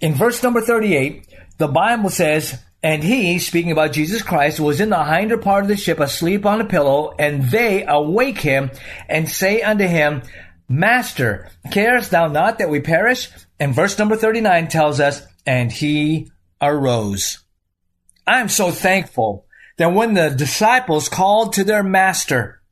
In 0.00 0.14
verse 0.14 0.42
number 0.42 0.60
38, 0.60 1.26
the 1.58 1.68
Bible 1.68 2.10
says, 2.10 2.58
and 2.82 3.04
he, 3.04 3.38
speaking 3.38 3.70
about 3.70 3.92
Jesus 3.92 4.22
Christ, 4.22 4.58
was 4.58 4.80
in 4.80 4.90
the 4.90 5.04
hinder 5.04 5.38
part 5.38 5.62
of 5.62 5.68
the 5.68 5.76
ship 5.76 6.00
asleep 6.00 6.44
on 6.44 6.60
a 6.60 6.64
pillow, 6.64 7.14
and 7.16 7.48
they 7.50 7.84
awake 7.86 8.38
him 8.38 8.70
and 9.08 9.28
say 9.28 9.62
unto 9.62 9.86
him, 9.86 10.22
Master, 10.68 11.50
carest 11.70 12.10
thou 12.10 12.28
not 12.28 12.58
that 12.58 12.70
we 12.70 12.80
perish? 12.80 13.28
And 13.60 13.74
verse 13.74 13.98
number 13.98 14.16
39 14.16 14.68
tells 14.68 14.98
us, 14.98 15.22
and 15.46 15.70
he 15.70 16.30
arose. 16.60 17.38
I'm 18.26 18.48
so 18.48 18.70
thankful 18.70 19.46
that 19.78 19.92
when 19.92 20.14
the 20.14 20.30
disciples 20.30 21.08
called 21.08 21.52
to 21.54 21.64
their 21.64 21.82
master, 21.82 22.62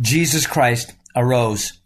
Jesus 0.00 0.46
Christ 0.46 0.94
arose. 1.14 1.80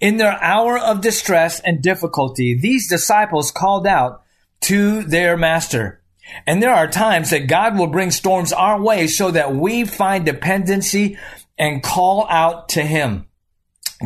In 0.00 0.18
their 0.18 0.40
hour 0.42 0.78
of 0.78 1.00
distress 1.00 1.58
and 1.60 1.82
difficulty, 1.82 2.56
these 2.60 2.88
disciples 2.88 3.50
called 3.50 3.86
out 3.86 4.22
to 4.62 5.02
their 5.02 5.36
master. 5.36 6.01
And 6.46 6.62
there 6.62 6.74
are 6.74 6.88
times 6.88 7.30
that 7.30 7.46
God 7.46 7.78
will 7.78 7.86
bring 7.86 8.10
storms 8.10 8.52
our 8.52 8.80
way 8.80 9.06
so 9.06 9.30
that 9.30 9.54
we 9.54 9.84
find 9.84 10.24
dependency 10.24 11.18
and 11.58 11.82
call 11.82 12.26
out 12.28 12.70
to 12.70 12.82
Him. 12.82 13.26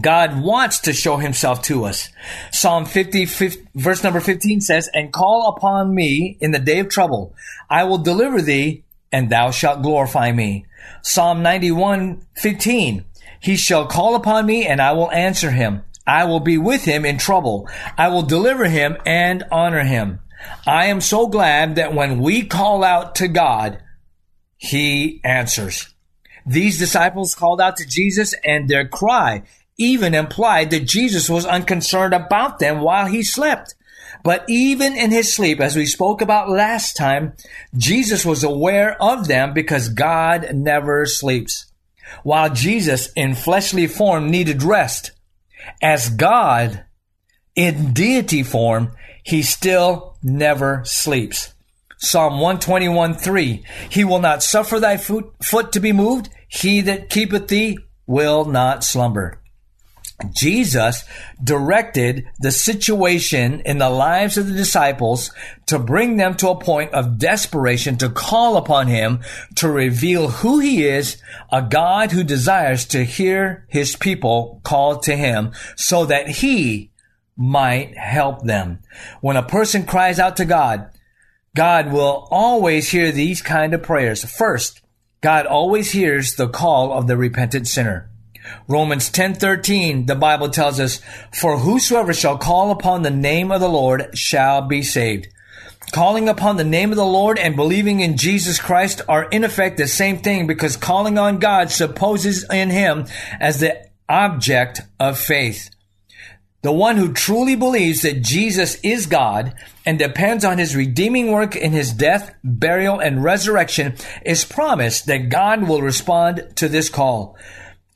God 0.01 0.43
wants 0.43 0.81
to 0.81 0.93
show 0.93 1.17
himself 1.17 1.63
to 1.63 1.85
us. 1.85 2.11
Psalm 2.53 2.85
50, 2.85 3.25
50, 3.25 3.69
verse 3.75 4.03
number 4.03 4.21
15 4.21 4.61
says, 4.61 4.91
And 4.93 5.13
call 5.13 5.55
upon 5.57 5.95
me 5.95 6.37
in 6.41 6.51
the 6.51 6.59
day 6.59 6.81
of 6.81 6.89
trouble. 6.89 7.35
I 7.71 7.85
will 7.85 7.99
deliver 7.99 8.43
thee, 8.43 8.85
and 9.11 9.31
thou 9.31 9.51
shalt 9.51 9.83
glorify 9.83 10.33
me. 10.33 10.67
Psalm 11.03 11.43
91, 11.43 12.27
15. 12.35 13.05
He 13.41 13.57
shall 13.57 13.87
call 13.87 14.15
upon 14.15 14.45
me, 14.45 14.67
and 14.67 14.81
I 14.83 14.93
will 14.93 15.11
answer 15.13 15.51
him. 15.51 15.83
I 16.07 16.25
will 16.25 16.41
be 16.41 16.59
with 16.59 16.85
him 16.85 17.05
in 17.05 17.19
trouble. 17.19 17.69
I 17.97 18.09
will 18.09 18.23
deliver 18.23 18.67
him 18.67 18.97
and 19.07 19.45
honor 19.51 19.85
him. 19.85 20.21
I 20.67 20.87
am 20.87 21.01
so 21.01 21.27
glad 21.27 21.77
that 21.77 21.95
when 21.95 22.21
we 22.21 22.45
call 22.45 22.83
out 22.83 23.15
to 23.17 23.29
God, 23.29 23.81
he 24.57 25.21
answers. 25.25 25.95
These 26.45 26.79
disciples 26.79 27.35
called 27.35 27.61
out 27.61 27.77
to 27.79 27.87
Jesus, 27.87 28.35
and 28.45 28.69
their 28.69 28.87
cry 28.87 29.43
even 29.79 30.15
implied 30.15 30.71
that 30.71 30.87
Jesus 30.87 31.29
was 31.29 31.45
unconcerned 31.45 32.15
about 32.15 32.59
them 32.59 32.81
while 32.81 33.07
he 33.07 33.23
slept. 33.23 33.75
But 34.23 34.45
even 34.49 34.97
in 34.97 35.11
his 35.11 35.35
sleep, 35.35 35.61
as 35.61 35.77
we 35.77 35.87
spoke 35.87 36.21
about 36.21 36.49
last 36.49 36.97
time, 36.97 37.35
Jesus 37.77 38.25
was 38.25 38.43
aware 38.43 39.01
of 39.03 39.29
them 39.29 39.53
because 39.53 39.89
God 39.89 40.55
never 40.55 41.07
sleeps. 41.07 41.67
While 42.23 42.51
Jesus 42.53 43.13
in 43.15 43.35
fleshly 43.35 43.87
form 43.87 44.31
needed 44.31 44.63
rest, 44.63 45.13
as 45.83 46.09
God 46.09 46.85
in 47.55 47.93
deity 47.93 48.43
form, 48.43 48.93
he 49.27 49.43
still 49.43 50.17
never 50.23 50.83
sleeps. 50.85 51.53
Psalm 51.99 52.35
121 52.35 53.15
3. 53.15 53.65
He 53.91 54.05
will 54.05 54.21
not 54.21 54.43
suffer 54.43 54.79
thy 54.79 54.97
foot, 54.97 55.33
foot 55.43 55.73
to 55.73 55.81
be 55.81 55.93
moved. 55.93 56.29
He 56.47 56.81
that 56.83 57.11
keepeth 57.11 57.49
thee 57.49 57.79
will 58.07 58.45
not 58.45 58.85
slumber. 58.85 59.41
Jesus 60.33 61.05
directed 61.43 62.27
the 62.39 62.53
situation 62.53 63.63
in 63.67 63.79
the 63.79 63.91
lives 63.91 64.39
of 64.39 64.47
the 64.47 64.55
disciples 64.55 65.33
to 65.67 65.79
bring 65.81 66.17
them 66.17 66.37
to 66.37 66.49
a 66.49 66.61
point 66.61 66.93
of 66.93 67.19
desperation 67.19 67.99
to 67.99 68.09
call 68.09 68.57
upon 68.57 68.87
him 68.87 69.21
to 69.57 69.69
reveal 69.69 70.29
who 70.29 70.61
he 70.61 70.87
is, 70.87 71.21
a 71.51 71.63
God 71.63 72.13
who 72.13 72.23
desires 72.23 72.87
to 72.87 73.05
hear 73.05 73.67
his 73.69 73.97
people 73.97 74.61
call 74.63 75.01
to 75.01 75.17
him 75.17 75.53
so 75.75 76.07
that 76.07 76.29
he 76.29 76.93
might 77.37 77.97
help 77.97 78.43
them. 78.43 78.81
When 79.21 79.37
a 79.37 79.43
person 79.43 79.85
cries 79.85 80.19
out 80.19 80.37
to 80.39 80.45
God, 80.45 80.91
God 81.55 81.93
will 81.93 82.29
always 82.31 82.91
hear 82.91 83.13
these 83.13 83.43
kind 83.43 83.75
of 83.75 83.83
prayers. 83.83 84.25
First, 84.25 84.83
God 85.23 85.47
always 85.47 85.93
hears 85.93 86.35
the 86.35 86.49
call 86.49 86.93
of 86.93 87.07
the 87.07 87.17
repentant 87.17 87.67
sinner. 87.67 88.11
Romans 88.69 89.11
10:13 89.11 90.07
the 90.07 90.15
Bible 90.15 90.51
tells 90.51 90.79
us 90.79 91.01
for 91.33 91.59
whosoever 91.59 92.15
shall 92.15 92.39
call 92.39 92.71
upon 92.71 93.03
the 93.03 93.11
name 93.11 93.51
of 93.51 93.61
the 93.61 93.69
Lord 93.69 94.17
shall 94.17 94.63
be 94.63 94.83
saved. 94.83 95.29
Calling 95.93 96.29
upon 96.29 96.57
the 96.57 96.65
name 96.65 96.91
of 96.91 96.97
the 96.97 97.07
Lord 97.07 97.39
and 97.39 97.57
believing 97.57 98.01
in 98.01 98.17
Jesus 98.17 98.61
Christ 98.61 99.03
are 99.09 99.25
in 99.25 99.45
effect 99.45 99.77
the 99.79 99.87
same 99.87 100.19
thing 100.19 100.47
because 100.47 100.77
calling 100.77 101.17
on 101.17 101.39
God 101.39 101.71
supposes 101.71 102.45
in 102.51 102.71
him 102.71 103.07
as 103.41 103.61
the 103.61 103.87
object 104.09 104.83
of 104.99 105.19
faith. 105.19 105.71
The 106.67 106.73
one 106.73 106.97
who 106.97 107.13
truly 107.13 107.55
believes 107.55 108.03
that 108.03 108.23
Jesus 108.23 108.77
is 108.83 109.07
God 109.07 109.55
and 109.87 110.01
depends 110.01 110.45
on 110.45 110.59
his 110.59 110.75
redeeming 110.75 111.31
work 111.31 111.55
in 111.55 111.71
his 111.71 111.93
death, 111.93 112.35
burial, 112.43 112.99
and 112.99 113.23
resurrection 113.23 113.95
is 114.25 114.45
promised 114.45 115.07
that 115.07 115.29
God 115.29 115.69
will 115.69 115.81
respond 115.81 116.43
to 116.57 116.69
this 116.69 116.89
call. 116.89 117.37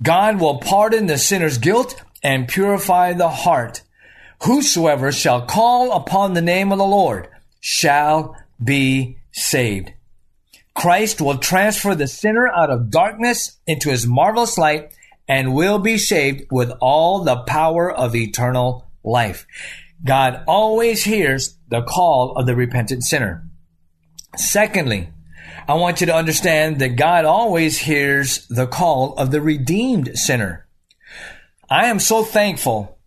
God 0.01 0.39
will 0.39 0.59
pardon 0.59 1.07
the 1.07 1.19
sinner's 1.19 1.59
guilt 1.59 2.01
and 2.23 2.47
purify 2.47 3.13
the 3.13 3.29
heart. 3.29 3.83
Whosoever 4.45 5.11
shall 5.11 5.47
call 5.47 5.91
upon 5.91 6.35
the 6.35 6.41
name 6.41 6.71
of 6.71 6.79
the 6.79 6.85
Lord 6.85 7.27
shall 7.59 8.37
be 8.63 9.17
saved. 9.33 9.93
Christ 10.77 11.21
will 11.21 11.39
transfer 11.39 11.97
the 11.97 12.07
sinner 12.07 12.47
out 12.47 12.71
of 12.71 12.89
darkness 12.89 13.59
into 13.67 13.91
his 13.91 14.07
marvelous 14.07 14.57
light 14.57 14.93
and 15.31 15.55
will 15.55 15.79
be 15.79 15.97
saved 15.97 16.45
with 16.51 16.73
all 16.81 17.23
the 17.23 17.37
power 17.37 17.89
of 17.89 18.17
eternal 18.17 18.91
life. 19.05 19.47
God 20.05 20.43
always 20.49 21.05
hears 21.05 21.57
the 21.69 21.83
call 21.83 22.37
of 22.37 22.47
the 22.47 22.57
repentant 22.57 23.05
sinner. 23.05 23.45
Secondly, 24.37 25.09
I 25.69 25.75
want 25.75 26.01
you 26.01 26.09
to 26.09 26.17
understand 26.17 26.81
that 26.81 26.97
God 26.97 27.25
always 27.25 27.79
hears 27.79 28.45
the 28.49 28.67
call 28.67 29.15
of 29.15 29.31
the 29.31 29.41
redeemed 29.41 30.19
sinner. 30.19 30.67
I 31.71 31.87
am 31.87 32.01
so 32.01 32.25
thankful 32.25 32.99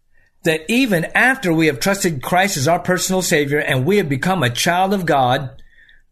that 0.43 0.61
even 0.69 1.03
after 1.13 1.51
we 1.51 1.67
have 1.67 1.81
trusted 1.81 2.23
Christ 2.23 2.55
as 2.55 2.69
our 2.69 2.79
personal 2.79 3.21
Savior 3.21 3.59
and 3.59 3.85
we 3.85 3.97
have 3.97 4.07
become 4.07 4.43
a 4.43 4.49
child 4.49 4.93
of 4.93 5.05
God, 5.05 5.61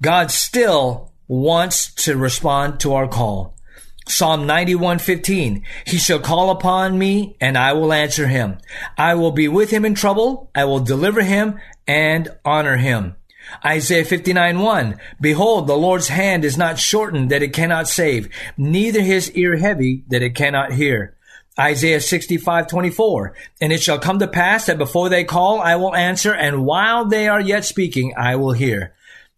God 0.02 0.30
still 0.30 1.14
wants 1.30 1.94
to 2.04 2.18
respond 2.18 2.82
to 2.82 2.96
our 2.96 3.08
call. 3.08 3.56
Psalm 4.12 4.46
91:15 4.46 5.64
He 5.86 5.98
shall 5.98 6.20
call 6.20 6.50
upon 6.50 7.00
me 7.00 7.38
and 7.40 7.58
I 7.58 7.74
will 7.74 7.94
answer 7.94 8.28
him. 8.28 8.58
I 8.98 9.16
will 9.16 9.32
be 9.32 9.48
with 9.48 9.70
him 9.70 9.86
in 9.86 9.96
trouble. 9.96 10.50
I 10.54 10.66
will 10.66 10.82
deliver 10.82 11.22
him 11.22 11.60
and 11.88 12.28
honor 12.44 12.78
him. 12.78 13.16
Isaiah 13.66 14.06
59 14.06 14.60
1. 14.60 14.98
Behold, 15.20 15.68
the 15.68 15.78
Lord's 15.78 16.10
hand 16.10 16.44
is 16.44 16.58
not 16.58 16.78
shortened 16.78 17.32
that 17.32 17.42
it 17.42 17.54
cannot 17.54 17.88
save, 17.88 18.30
neither 18.58 19.02
his 19.02 19.32
ear 19.32 19.58
heavy 19.58 20.04
that 20.10 20.22
it 20.22 20.36
cannot 20.36 20.74
hear. 20.74 21.16
Isaiah 21.58 22.02
65 22.02 22.68
24. 22.68 23.34
And 23.62 23.72
it 23.72 23.82
shall 23.82 24.00
come 24.00 24.20
to 24.20 24.28
pass 24.28 24.66
that 24.66 24.78
before 24.78 25.10
they 25.10 25.24
call, 25.24 25.62
I 25.62 25.76
will 25.78 25.96
answer, 25.96 26.34
and 26.34 26.66
while 26.66 27.06
they 27.06 27.28
are 27.28 27.42
yet 27.42 27.66
speaking, 27.66 28.14
I 28.18 28.36
will 28.36 28.54
hear. 28.54 28.94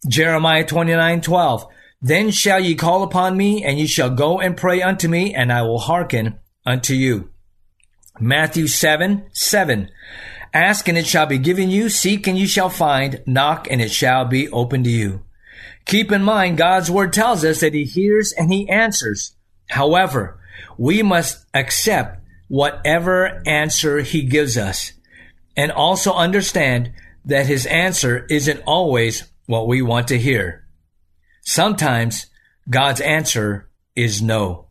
Jeremiah 0.08 0.64
29 0.64 1.20
12. 1.20 1.66
Then 2.04 2.32
shall 2.32 2.60
ye 2.60 2.74
call 2.74 3.02
upon 3.02 3.34
me, 3.34 3.64
and 3.64 3.78
ye 3.78 3.86
shall 3.86 4.10
go 4.10 4.38
and 4.38 4.58
pray 4.58 4.82
unto 4.82 5.08
me, 5.08 5.34
and 5.34 5.50
I 5.50 5.62
will 5.62 5.78
hearken 5.78 6.38
unto 6.66 6.92
you. 6.92 7.30
Matthew 8.20 8.66
7 8.66 9.24
7. 9.32 9.90
Ask 10.52 10.86
and 10.86 10.98
it 10.98 11.06
shall 11.06 11.24
be 11.24 11.38
given 11.38 11.70
you. 11.70 11.88
Seek 11.88 12.26
and 12.26 12.38
you 12.38 12.46
shall 12.46 12.68
find. 12.68 13.22
Knock 13.26 13.68
and 13.70 13.80
it 13.80 13.90
shall 13.90 14.26
be 14.26 14.50
opened 14.50 14.84
to 14.84 14.90
you. 14.90 15.22
Keep 15.86 16.12
in 16.12 16.22
mind, 16.22 16.58
God's 16.58 16.90
word 16.90 17.14
tells 17.14 17.42
us 17.42 17.60
that 17.60 17.72
he 17.72 17.84
hears 17.84 18.32
and 18.32 18.52
he 18.52 18.68
answers. 18.68 19.34
However, 19.70 20.38
we 20.76 21.02
must 21.02 21.46
accept 21.54 22.20
whatever 22.48 23.42
answer 23.46 24.00
he 24.00 24.24
gives 24.24 24.58
us 24.58 24.92
and 25.56 25.72
also 25.72 26.12
understand 26.12 26.92
that 27.24 27.46
his 27.46 27.64
answer 27.64 28.26
isn't 28.28 28.62
always 28.66 29.24
what 29.46 29.66
we 29.66 29.80
want 29.80 30.08
to 30.08 30.18
hear. 30.18 30.63
Sometimes 31.44 32.26
God's 32.68 33.00
answer 33.00 33.68
is 33.94 34.20
no. 34.20 34.66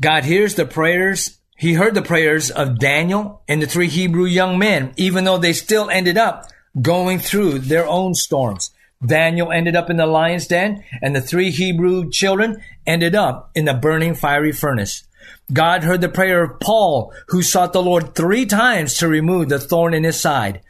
God 0.00 0.24
hears 0.24 0.54
the 0.54 0.66
prayers 0.66 1.40
he 1.60 1.74
heard 1.74 1.92
the 1.92 2.00
prayers 2.00 2.50
of 2.50 2.78
Daniel 2.78 3.42
and 3.46 3.60
the 3.60 3.66
three 3.66 3.88
Hebrew 3.88 4.24
young 4.24 4.58
men, 4.58 4.94
even 4.96 5.24
though 5.24 5.36
they 5.36 5.52
still 5.52 5.90
ended 5.90 6.16
up 6.16 6.46
going 6.80 7.18
through 7.18 7.58
their 7.58 7.86
own 7.86 8.14
storms. 8.14 8.70
Daniel 9.04 9.52
ended 9.52 9.76
up 9.76 9.90
in 9.90 9.98
the 9.98 10.06
lion's 10.06 10.46
den, 10.46 10.82
and 11.02 11.14
the 11.14 11.20
three 11.20 11.50
Hebrew 11.50 12.08
children 12.08 12.62
ended 12.86 13.14
up 13.14 13.50
in 13.54 13.66
the 13.66 13.74
burning 13.74 14.14
fiery 14.14 14.52
furnace. 14.52 15.04
God 15.52 15.84
heard 15.84 16.00
the 16.00 16.08
prayer 16.08 16.44
of 16.44 16.60
Paul, 16.60 17.12
who 17.28 17.42
sought 17.42 17.74
the 17.74 17.82
Lord 17.82 18.14
three 18.14 18.46
times 18.46 18.96
to 18.96 19.06
remove 19.06 19.50
the 19.50 19.58
thorn 19.58 19.92
in 19.92 20.04
his 20.04 20.18
side. 20.18 20.62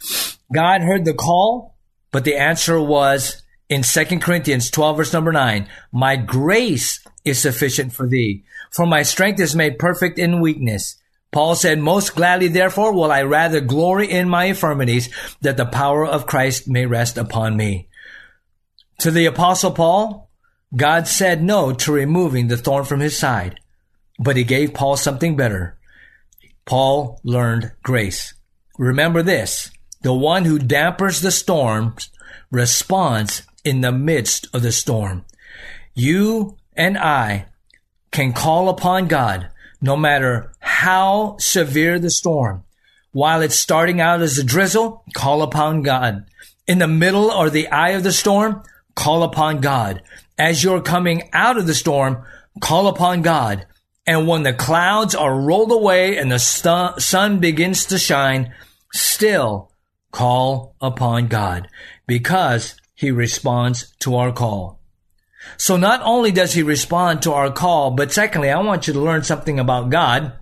God 0.53 0.81
heard 0.81 1.05
the 1.05 1.15
call, 1.15 1.77
but 2.11 2.25
the 2.25 2.35
answer 2.35 2.81
was 2.81 3.40
in 3.71 3.83
2 3.83 4.05
Corinthians 4.19 4.69
12 4.71 4.97
verse 4.97 5.13
number 5.13 5.33
9, 5.33 5.69
my 5.93 6.17
grace 6.17 7.07
is 7.25 7.39
sufficient 7.41 7.93
for 7.93 8.07
thee, 8.07 8.45
for 8.73 8.85
my 8.85 9.03
strength 9.03 9.41
is 9.41 9.55
made 9.55 9.79
perfect 9.79 10.19
in 10.19 10.41
weakness. 10.41 10.97
Paul 11.31 11.55
said, 11.55 11.79
most 11.79 12.17
gladly 12.17 12.49
therefore 12.49 12.93
will 12.93 13.13
I 13.13 13.23
rather 13.23 13.61
glory 13.61 14.11
in 14.11 14.29
my 14.29 14.47
infirmities 14.47 15.09
that 15.41 15.57
the 15.57 15.65
power 15.65 16.05
of 16.05 16.27
Christ 16.27 16.69
may 16.69 16.85
rest 16.85 17.17
upon 17.17 17.57
me. 17.57 17.89
To 18.99 19.13
the 19.13 19.27
apostle 19.27 19.71
Paul, 19.71 20.29
God 20.75 21.07
said 21.07 21.43
no 21.43 21.73
to 21.73 21.93
removing 21.93 22.49
the 22.49 22.57
thorn 22.57 22.85
from 22.85 22.99
his 22.99 23.17
side, 23.17 23.61
but 24.19 24.37
he 24.37 24.43
gave 24.43 24.75
Paul 24.75 24.97
something 24.97 25.37
better. 25.37 25.79
Paul 26.65 27.21
learned 27.23 27.73
grace. 27.85 28.35
Remember 28.79 29.23
this, 29.23 29.71
the 30.03 30.13
one 30.13 30.45
who 30.45 30.59
dampers 30.59 31.21
the 31.21 31.31
storms 31.31 32.11
responds 32.51 33.43
in 33.65 33.81
the 33.81 33.93
midst 33.93 34.49
of 34.55 34.63
the 34.63 34.73
storm. 34.73 35.25
You 35.95 36.57
and 36.77 36.97
I 36.97 37.47
can 38.11 38.33
call 38.33 38.69
upon 38.69 39.09
God 39.09 39.51
no 39.81 39.97
matter 39.97 40.53
how 40.59 41.37
severe 41.39 41.99
the 41.99 42.11
storm. 42.11 42.65
While 43.13 43.43
it's 43.43 43.59
starting 43.59 44.01
out 44.01 44.23
as 44.23 44.39
a 44.39 44.45
drizzle, 44.45 45.05
call 45.15 45.43
upon 45.43 45.83
God. 45.83 46.27
In 46.67 46.79
the 46.79 46.87
middle 46.87 47.31
or 47.31 47.51
the 47.51 47.69
eye 47.69 47.91
of 47.91 48.03
the 48.05 48.13
storm, 48.13 48.63
call 48.95 49.23
upon 49.23 49.61
God. 49.61 50.03
As 50.39 50.63
you're 50.63 50.83
coming 50.83 51.29
out 51.33 51.59
of 51.59 51.67
the 51.67 51.75
storm, 51.75 52.25
call 52.61 52.87
upon 52.87 53.23
God. 53.23 53.67
And 54.07 54.29
when 54.29 54.43
the 54.43 54.53
clouds 54.53 55.15
are 55.15 55.39
rolled 55.39 55.73
away 55.73 56.17
and 56.17 56.31
the 56.31 56.39
sun 56.39 57.41
begins 57.41 57.87
to 57.87 57.99
shine, 57.99 58.55
still 58.93 59.73
call 60.13 60.75
upon 60.81 61.29
God 61.29 61.69
because 62.07 62.75
he 63.01 63.11
responds 63.11 63.97
to 64.01 64.15
our 64.17 64.31
call. 64.31 64.79
So 65.57 65.79
not 65.79 66.03
only 66.05 66.33
does 66.33 66.53
he 66.53 66.63
respond 66.63 67.23
to 67.23 67.33
our 67.33 67.51
call, 67.51 67.93
but 67.93 68.13
secondly, 68.13 68.51
I 68.51 68.61
want 68.61 68.87
you 68.87 68.93
to 68.93 69.01
learn 69.01 69.23
something 69.25 69.59
about 69.59 69.89
God. 69.89 70.35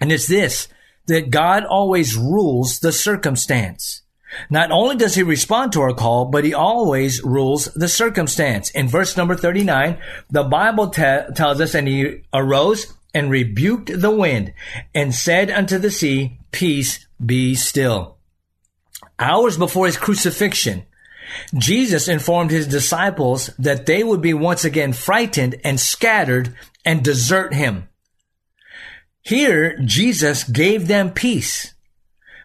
And 0.00 0.10
it's 0.10 0.26
this, 0.26 0.66
that 1.06 1.30
God 1.30 1.64
always 1.64 2.16
rules 2.16 2.80
the 2.80 2.90
circumstance. 2.90 4.02
Not 4.50 4.72
only 4.72 4.96
does 4.96 5.14
he 5.14 5.22
respond 5.22 5.72
to 5.74 5.82
our 5.82 5.94
call, 5.94 6.24
but 6.24 6.42
he 6.42 6.52
always 6.52 7.22
rules 7.22 7.66
the 7.66 7.86
circumstance. 7.86 8.70
In 8.72 8.88
verse 8.88 9.16
number 9.16 9.36
39, 9.36 9.96
the 10.28 10.42
Bible 10.42 10.88
te- 10.88 11.32
tells 11.36 11.60
us, 11.60 11.76
and 11.76 11.86
he 11.86 12.24
arose 12.32 12.92
and 13.14 13.30
rebuked 13.30 14.00
the 14.00 14.10
wind 14.10 14.52
and 14.96 15.14
said 15.14 15.48
unto 15.48 15.78
the 15.78 15.92
sea, 15.92 16.40
Peace 16.50 17.06
be 17.24 17.54
still. 17.54 18.18
Hours 19.20 19.56
before 19.56 19.86
his 19.86 19.96
crucifixion, 19.96 20.86
Jesus 21.56 22.08
informed 22.08 22.50
his 22.50 22.66
disciples 22.66 23.48
that 23.58 23.86
they 23.86 24.02
would 24.02 24.20
be 24.20 24.34
once 24.34 24.64
again 24.64 24.92
frightened 24.92 25.56
and 25.64 25.78
scattered 25.78 26.54
and 26.84 27.04
desert 27.04 27.54
him. 27.54 27.88
Here, 29.22 29.78
Jesus 29.82 30.44
gave 30.44 30.86
them 30.86 31.10
peace, 31.10 31.74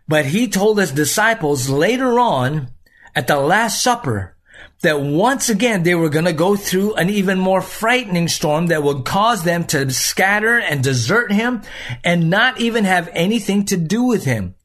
but 0.07 0.27
he 0.27 0.47
told 0.47 0.79
his 0.79 0.91
disciples 0.91 1.69
later 1.69 2.19
on 2.19 2.69
at 3.15 3.27
the 3.27 3.37
Last 3.37 3.83
Supper 3.83 4.37
that 4.81 5.01
once 5.01 5.49
again 5.49 5.83
they 5.83 5.95
were 5.95 6.09
going 6.09 6.25
to 6.25 6.33
go 6.33 6.55
through 6.55 6.95
an 6.95 7.09
even 7.09 7.37
more 7.37 7.61
frightening 7.61 8.29
storm 8.29 8.67
that 8.67 8.83
would 8.83 9.03
cause 9.03 9.43
them 9.43 9.65
to 9.65 9.91
scatter 9.91 10.57
and 10.57 10.83
desert 10.83 11.31
him 11.31 11.61
and 12.03 12.29
not 12.29 12.59
even 12.61 12.85
have 12.85 13.09
anything 13.11 13.65
to 13.65 13.75
do 13.75 14.03
with 14.03 14.23
him. 14.23 14.55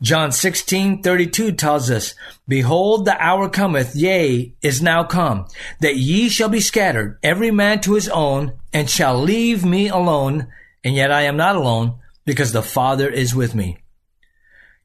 John 0.00 0.30
16, 0.30 1.02
32 1.02 1.52
tells 1.52 1.90
us, 1.90 2.14
Behold, 2.46 3.04
the 3.04 3.20
hour 3.20 3.48
cometh, 3.48 3.96
yea, 3.96 4.54
is 4.62 4.80
now 4.80 5.02
come, 5.02 5.46
that 5.80 5.96
ye 5.96 6.28
shall 6.28 6.48
be 6.48 6.60
scattered, 6.60 7.18
every 7.22 7.50
man 7.50 7.80
to 7.80 7.94
his 7.94 8.08
own, 8.08 8.52
and 8.72 8.88
shall 8.88 9.18
leave 9.18 9.64
me 9.64 9.88
alone, 9.88 10.46
and 10.84 10.94
yet 10.94 11.10
I 11.10 11.22
am 11.22 11.36
not 11.36 11.56
alone, 11.56 11.98
because 12.24 12.52
the 12.52 12.62
Father 12.62 13.08
is 13.08 13.34
with 13.34 13.56
me. 13.56 13.78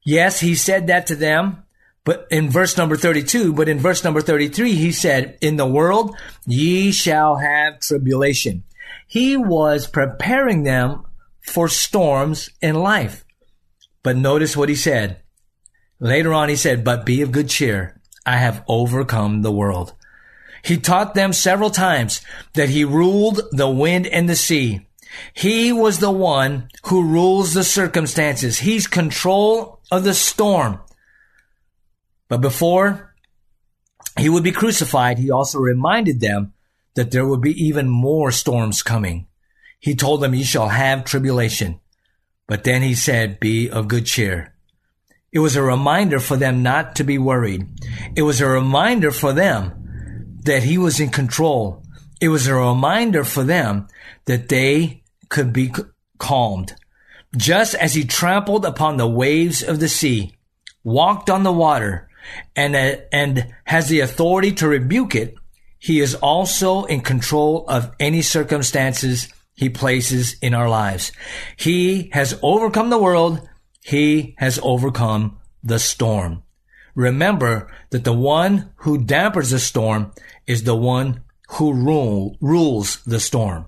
Yes, 0.02 0.40
he 0.40 0.56
said 0.56 0.88
that 0.88 1.06
to 1.06 1.14
them, 1.14 1.62
but 2.04 2.26
in 2.30 2.50
verse 2.50 2.76
number 2.76 2.96
32, 2.96 3.52
but 3.52 3.68
in 3.68 3.78
verse 3.78 4.02
number 4.02 4.20
33, 4.20 4.74
he 4.74 4.90
said, 4.90 5.38
In 5.40 5.56
the 5.56 5.66
world 5.66 6.16
ye 6.44 6.90
shall 6.90 7.36
have 7.36 7.80
tribulation. 7.80 8.64
He 9.06 9.36
was 9.36 9.86
preparing 9.86 10.64
them 10.64 11.04
for 11.40 11.68
storms 11.68 12.50
in 12.60 12.74
life. 12.74 13.23
But 14.04 14.16
notice 14.16 14.56
what 14.56 14.68
he 14.68 14.76
said. 14.76 15.22
Later 15.98 16.32
on, 16.32 16.48
he 16.48 16.56
said, 16.56 16.84
But 16.84 17.06
be 17.06 17.22
of 17.22 17.32
good 17.32 17.48
cheer. 17.48 18.00
I 18.24 18.36
have 18.36 18.62
overcome 18.68 19.42
the 19.42 19.50
world. 19.50 19.94
He 20.62 20.76
taught 20.76 21.14
them 21.14 21.32
several 21.32 21.70
times 21.70 22.20
that 22.52 22.68
he 22.68 22.84
ruled 22.84 23.40
the 23.50 23.68
wind 23.68 24.06
and 24.06 24.28
the 24.28 24.36
sea. 24.36 24.86
He 25.32 25.72
was 25.72 25.98
the 25.98 26.10
one 26.10 26.68
who 26.84 27.02
rules 27.02 27.54
the 27.54 27.64
circumstances. 27.64 28.58
He's 28.58 28.86
control 28.86 29.80
of 29.90 30.04
the 30.04 30.14
storm. 30.14 30.80
But 32.28 32.40
before 32.40 33.14
he 34.18 34.28
would 34.28 34.44
be 34.44 34.52
crucified, 34.52 35.18
he 35.18 35.30
also 35.30 35.58
reminded 35.58 36.20
them 36.20 36.52
that 36.94 37.10
there 37.10 37.26
would 37.26 37.40
be 37.40 37.52
even 37.64 37.88
more 37.88 38.30
storms 38.32 38.82
coming. 38.82 39.28
He 39.80 39.94
told 39.94 40.20
them, 40.20 40.34
ye 40.34 40.44
shall 40.44 40.68
have 40.68 41.04
tribulation. 41.04 41.80
But 42.46 42.64
then 42.64 42.82
he 42.82 42.94
said, 42.94 43.40
Be 43.40 43.70
of 43.70 43.88
good 43.88 44.06
cheer. 44.06 44.54
It 45.32 45.38
was 45.40 45.56
a 45.56 45.62
reminder 45.62 46.20
for 46.20 46.36
them 46.36 46.62
not 46.62 46.96
to 46.96 47.04
be 47.04 47.18
worried. 47.18 47.66
It 48.14 48.22
was 48.22 48.40
a 48.40 48.46
reminder 48.46 49.10
for 49.10 49.32
them 49.32 50.38
that 50.44 50.62
he 50.62 50.78
was 50.78 51.00
in 51.00 51.10
control. 51.10 51.82
It 52.20 52.28
was 52.28 52.46
a 52.46 52.54
reminder 52.54 53.24
for 53.24 53.42
them 53.42 53.88
that 54.26 54.48
they 54.48 55.02
could 55.28 55.52
be 55.52 55.72
calmed. 56.18 56.74
Just 57.36 57.74
as 57.74 57.94
he 57.94 58.04
trampled 58.04 58.64
upon 58.64 58.96
the 58.96 59.08
waves 59.08 59.62
of 59.62 59.80
the 59.80 59.88
sea, 59.88 60.34
walked 60.84 61.28
on 61.28 61.42
the 61.42 61.52
water, 61.52 62.08
and, 62.54 62.76
uh, 62.76 62.96
and 63.12 63.52
has 63.64 63.88
the 63.88 64.00
authority 64.00 64.52
to 64.52 64.68
rebuke 64.68 65.14
it, 65.14 65.34
he 65.78 66.00
is 66.00 66.14
also 66.14 66.84
in 66.84 67.00
control 67.00 67.66
of 67.68 67.94
any 67.98 68.22
circumstances 68.22 69.28
he 69.54 69.70
places 69.70 70.36
in 70.42 70.54
our 70.54 70.68
lives. 70.68 71.12
He 71.56 72.10
has 72.12 72.38
overcome 72.42 72.90
the 72.90 72.98
world. 72.98 73.48
He 73.82 74.34
has 74.38 74.58
overcome 74.62 75.38
the 75.62 75.78
storm. 75.78 76.42
Remember 76.94 77.72
that 77.90 78.04
the 78.04 78.12
one 78.12 78.70
who 78.76 78.98
dampers 78.98 79.50
the 79.50 79.58
storm 79.58 80.12
is 80.46 80.64
the 80.64 80.76
one 80.76 81.22
who 81.50 81.72
rule, 81.72 82.36
rules 82.40 83.02
the 83.04 83.20
storm. 83.20 83.66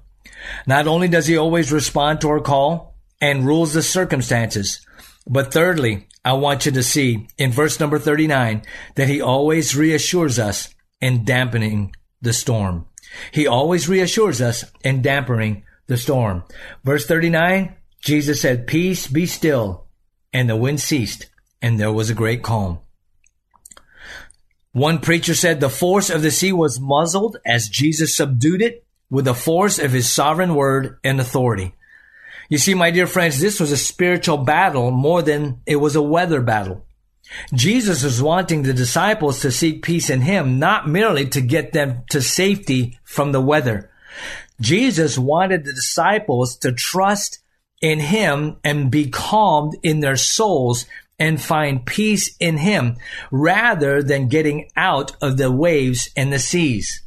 Not 0.67 0.87
only 0.87 1.09
does 1.09 1.27
he 1.27 1.37
always 1.37 1.73
respond 1.73 2.21
to 2.21 2.29
our 2.29 2.41
call 2.41 2.97
and 3.21 3.47
rules 3.47 3.73
the 3.73 3.83
circumstances, 3.83 4.85
but 5.27 5.53
thirdly, 5.53 6.07
I 6.25 6.35
want 6.35 6.67
you 6.67 6.73
to 6.73 6.83
see 6.83 7.29
in 7.39 7.53
verse 7.53 7.81
number 7.81 7.99
39 7.99 8.63
that 8.97 9.09
he 9.09 9.21
always 9.21 9.77
reassures 9.77 10.39
us 10.39 10.75
in 11.01 11.25
dampening 11.25 11.95
the 12.21 12.33
storm. 12.33 12.87
He 13.33 13.47
always 13.47 13.89
reassures 13.89 14.41
us 14.41 14.65
in 14.85 15.03
dampening 15.03 15.65
the 15.87 15.97
storm. 15.97 16.45
Verse 16.85 17.07
39, 17.07 17.75
Jesus 18.01 18.41
said, 18.41 18.67
Peace 18.67 19.07
be 19.07 19.27
still. 19.27 19.87
And 20.33 20.51
the 20.51 20.57
wind 20.57 20.81
ceased, 20.81 21.27
and 21.63 21.81
there 21.81 21.93
was 21.93 22.11
a 22.11 22.15
great 22.15 22.43
calm. 22.43 22.81
One 24.73 24.99
preacher 24.99 25.35
said 25.35 25.61
the 25.61 25.71
force 25.71 26.11
of 26.11 26.21
the 26.21 26.31
sea 26.31 26.53
was 26.53 26.79
muzzled 26.79 27.39
as 27.47 27.69
Jesus 27.69 28.15
subdued 28.15 28.61
it 28.61 28.85
with 29.09 29.25
the 29.25 29.35
force 29.35 29.79
of 29.79 29.93
his 29.93 30.11
sovereign 30.11 30.55
word 30.55 30.99
and 31.03 31.19
authority. 31.19 31.75
You 32.51 32.59
see, 32.59 32.75
my 32.75 32.91
dear 32.91 33.07
friends, 33.07 33.41
this 33.41 33.59
was 33.59 33.73
a 33.73 33.77
spiritual 33.77 34.39
battle 34.39 34.91
more 34.91 35.23
than 35.23 35.63
it 35.65 35.77
was 35.77 35.97
a 35.97 36.03
weather 36.03 36.43
battle. 36.43 36.85
Jesus 37.55 38.05
was 38.05 38.23
wanting 38.23 38.63
the 38.63 38.73
disciples 38.73 39.41
to 39.41 39.51
seek 39.51 39.83
peace 39.83 40.11
in 40.11 40.21
him, 40.21 40.59
not 40.59 40.89
merely 40.89 41.27
to 41.29 41.41
get 41.41 41.73
them 41.73 42.03
to 42.11 42.23
safety 42.23 42.99
from 43.03 43.33
the 43.33 43.41
weather. 43.41 43.91
Jesus 44.61 45.19
wanted 45.19 45.65
the 45.65 45.73
disciples 45.73 46.57
to 46.59 46.73
trust 46.73 47.41
in 47.81 48.01
him 48.01 48.57
and 48.65 48.91
be 48.91 49.11
calmed 49.11 49.77
in 49.83 50.01
their 50.01 50.17
souls 50.17 50.87
and 51.19 51.41
find 51.41 51.87
peace 51.87 52.35
in 52.39 52.59
him 52.59 52.97
rather 53.31 54.03
than 54.03 54.29
getting 54.29 54.69
out 54.77 55.17
of 55.23 55.37
the 55.37 55.51
waves 55.51 56.11
and 56.17 56.33
the 56.33 56.39
seas. 56.39 57.03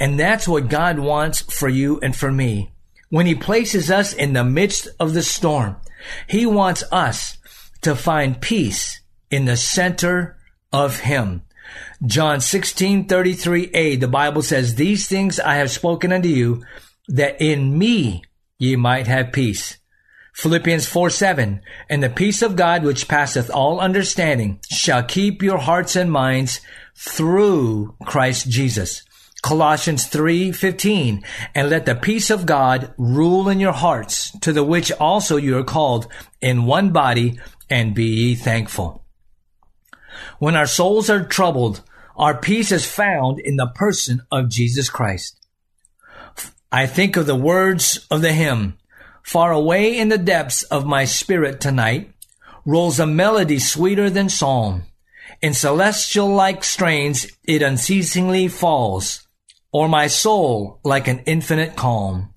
And 0.00 0.18
that's 0.18 0.48
what 0.48 0.68
God 0.68 0.98
wants 0.98 1.40
for 1.40 1.68
you 1.68 2.00
and 2.00 2.14
for 2.14 2.32
me. 2.32 2.72
When 3.10 3.26
he 3.26 3.34
places 3.34 3.90
us 3.90 4.12
in 4.12 4.32
the 4.32 4.44
midst 4.44 4.88
of 4.98 5.14
the 5.14 5.22
storm, 5.22 5.76
he 6.26 6.46
wants 6.46 6.84
us 6.92 7.38
to 7.82 7.94
find 7.94 8.40
peace 8.40 9.00
in 9.30 9.44
the 9.44 9.56
center 9.56 10.36
of 10.72 11.00
him. 11.00 11.42
John 12.04 12.38
16:33a 12.38 14.00
the 14.00 14.08
Bible 14.08 14.42
says 14.42 14.74
these 14.74 15.08
things 15.08 15.40
I 15.40 15.56
have 15.56 15.70
spoken 15.70 16.12
unto 16.12 16.28
you 16.28 16.64
that 17.08 17.40
in 17.40 17.78
me 17.78 18.22
ye 18.58 18.76
might 18.76 19.06
have 19.06 19.32
peace. 19.32 19.78
Philippians 20.34 20.86
4 20.86 21.10
7, 21.10 21.60
and 21.90 22.02
the 22.02 22.08
peace 22.08 22.42
of 22.42 22.54
God 22.54 22.84
which 22.84 23.08
passeth 23.08 23.50
all 23.50 23.80
understanding 23.80 24.60
shall 24.70 25.02
keep 25.02 25.42
your 25.42 25.58
hearts 25.58 25.96
and 25.96 26.12
minds 26.12 26.60
through 26.94 27.96
Christ 28.04 28.48
Jesus. 28.48 29.02
Colossians 29.42 30.06
3:15 30.06 31.22
and 31.54 31.70
let 31.70 31.86
the 31.86 31.94
peace 31.94 32.30
of 32.30 32.46
God 32.46 32.92
rule 32.98 33.48
in 33.48 33.60
your 33.60 33.72
hearts 33.72 34.32
to 34.40 34.52
the 34.52 34.64
which 34.64 34.90
also 34.92 35.36
you 35.36 35.56
are 35.58 35.64
called 35.64 36.08
in 36.40 36.66
one 36.66 36.90
body 36.90 37.38
and 37.70 37.94
be 37.94 38.04
ye 38.04 38.34
thankful. 38.34 39.04
When 40.38 40.56
our 40.56 40.66
souls 40.66 41.08
are 41.10 41.24
troubled, 41.24 41.82
our 42.16 42.36
peace 42.36 42.72
is 42.72 42.84
found 42.84 43.38
in 43.38 43.56
the 43.56 43.68
person 43.74 44.22
of 44.30 44.48
Jesus 44.48 44.90
Christ. 44.90 45.36
I 46.70 46.86
think 46.86 47.16
of 47.16 47.26
the 47.26 47.36
words 47.36 48.06
of 48.10 48.20
the 48.20 48.32
hymn, 48.32 48.78
Far 49.28 49.52
away 49.52 49.98
in 49.98 50.08
the 50.08 50.16
depths 50.16 50.62
of 50.62 50.86
my 50.86 51.04
spirit 51.04 51.60
tonight 51.60 52.10
rolls 52.64 52.98
a 52.98 53.06
melody 53.06 53.58
sweeter 53.58 54.08
than 54.08 54.30
psalm. 54.30 54.84
In 55.42 55.52
celestial 55.52 56.28
like 56.28 56.64
strains 56.64 57.26
it 57.44 57.60
unceasingly 57.60 58.48
falls, 58.48 59.28
or 59.70 59.86
my 59.86 60.06
soul 60.06 60.80
like 60.82 61.08
an 61.08 61.18
infinite 61.26 61.76
calm. 61.76 62.32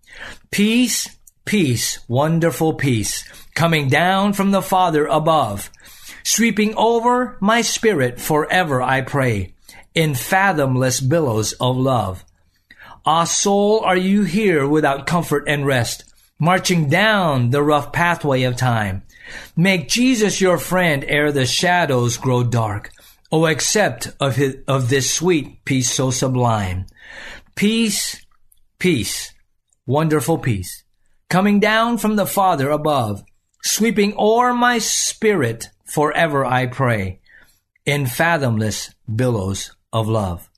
Peace, 0.51 1.17
peace, 1.45 1.99
wonderful 2.09 2.73
peace, 2.73 3.23
coming 3.55 3.87
down 3.87 4.33
from 4.33 4.51
the 4.51 4.61
Father 4.61 5.05
above, 5.05 5.71
sweeping 6.23 6.75
over 6.75 7.37
my 7.39 7.61
spirit 7.61 8.19
forever 8.19 8.81
I 8.81 9.01
pray 9.01 9.53
in 9.93 10.13
fathomless 10.13 11.01
billows 11.01 11.53
of 11.53 11.77
love. 11.77 12.23
Ah, 13.05 13.23
soul, 13.23 13.79
are 13.79 13.97
you 13.97 14.23
here 14.23 14.67
without 14.67 15.07
comfort 15.07 15.45
and 15.47 15.65
rest, 15.65 16.03
marching 16.39 16.87
down 16.87 17.49
the 17.49 17.63
rough 17.63 17.91
pathway 17.91 18.43
of 18.43 18.55
time? 18.55 19.03
Make 19.55 19.89
Jesus 19.89 20.41
your 20.41 20.57
friend 20.57 21.03
ere 21.07 21.31
the 21.31 21.45
shadows 21.45 22.17
grow 22.17 22.43
dark. 22.43 22.91
Oh, 23.31 23.45
accept 23.45 24.11
of 24.19 24.35
his, 24.35 24.57
of 24.67 24.89
this 24.89 25.11
sweet 25.11 25.63
peace 25.65 25.89
so 25.89 26.11
sublime. 26.11 26.85
Peace, 27.55 28.25
peace, 28.77 29.33
wonderful 29.85 30.37
peace, 30.37 30.83
coming 31.29 31.59
down 31.59 31.97
from 31.97 32.17
the 32.17 32.25
Father 32.25 32.69
above, 32.69 33.23
sweeping 33.63 34.13
o'er 34.17 34.53
my 34.53 34.79
spirit 34.79 35.69
forever 35.91 36.45
I 36.45 36.67
pray, 36.67 37.19
in 37.85 38.05
fathomless 38.05 38.95
billows 39.13 39.75
of 39.91 40.07
love. 40.07 40.49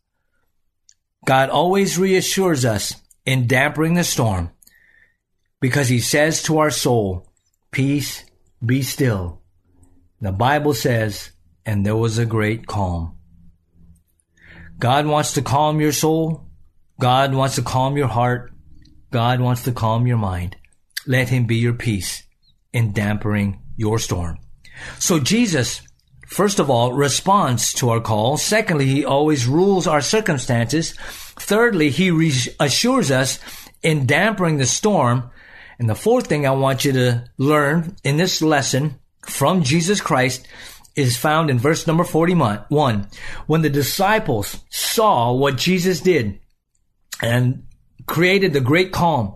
God 1.26 1.50
always 1.50 1.98
reassures 1.98 2.65
us 2.65 2.93
in 3.26 3.48
dampening 3.48 3.96
the 3.96 4.04
storm. 4.04 4.52
because 5.60 5.88
he 5.88 6.00
says 6.00 6.43
to 6.43 6.58
our 6.60 6.69
soul, 6.69 7.26
Peace, 7.72 8.26
be 8.63 8.82
still. 8.82 9.41
The 10.19 10.34
Bible 10.34 10.74
says, 10.74 11.32
and 11.65 11.86
there 11.86 11.96
was 11.96 12.17
a 12.17 12.26
great 12.26 12.67
calm. 12.67 13.15
God 14.78 15.06
wants 15.08 15.36
to 15.36 15.41
calm 15.41 15.80
your 15.80 15.93
soul. 15.93 16.43
God 17.00 17.34
wants 17.34 17.56
to 17.56 17.62
calm 17.62 17.96
your 17.96 18.10
heart. 18.10 18.52
God 19.10 19.39
wants 19.39 19.63
to 19.63 19.72
calm 19.72 20.06
your 20.06 20.17
mind. 20.17 20.58
Let 21.08 21.30
him 21.30 21.46
be 21.46 21.56
your 21.56 21.74
peace 21.74 22.24
in 22.74 22.91
dampening 22.91 23.62
your 23.78 24.00
storm. 24.00 24.43
So 25.00 25.20
Jesus, 25.20 25.82
first 26.28 26.60
of 26.60 26.70
all, 26.70 26.94
responds 26.94 27.74
to 27.76 27.90
our 27.90 28.02
call. 28.02 28.38
Secondly, 28.38 28.86
he 28.86 29.06
always 29.06 29.48
rules 29.48 29.88
our 29.88 30.02
circumstances. 30.02 30.94
Thirdly, 31.38 31.90
he 31.90 32.12
reassures 32.12 33.12
us 33.12 33.40
in 33.82 34.06
dampening 34.06 34.58
the 34.58 34.66
storm. 34.66 35.30
And 35.80 35.90
the 35.90 35.96
fourth 35.96 36.28
thing 36.28 36.46
I 36.46 36.52
want 36.52 36.86
you 36.86 36.94
to 36.94 37.26
learn 37.38 37.96
in 38.04 38.18
this 38.18 38.42
lesson 38.42 39.00
from 39.26 39.64
Jesus 39.64 40.02
Christ 40.02 40.48
is 40.96 41.18
found 41.18 41.50
in 41.50 41.58
verse 41.58 41.88
number 41.88 42.04
41. 42.04 42.66
When 43.48 43.62
the 43.62 43.70
disciples 43.70 44.64
saw 44.70 45.34
what 45.34 45.58
Jesus 45.58 46.02
did 46.02 46.40
and 47.22 47.66
created 48.06 48.54
the 48.54 48.62
great 48.62 48.92
calm, 48.92 49.36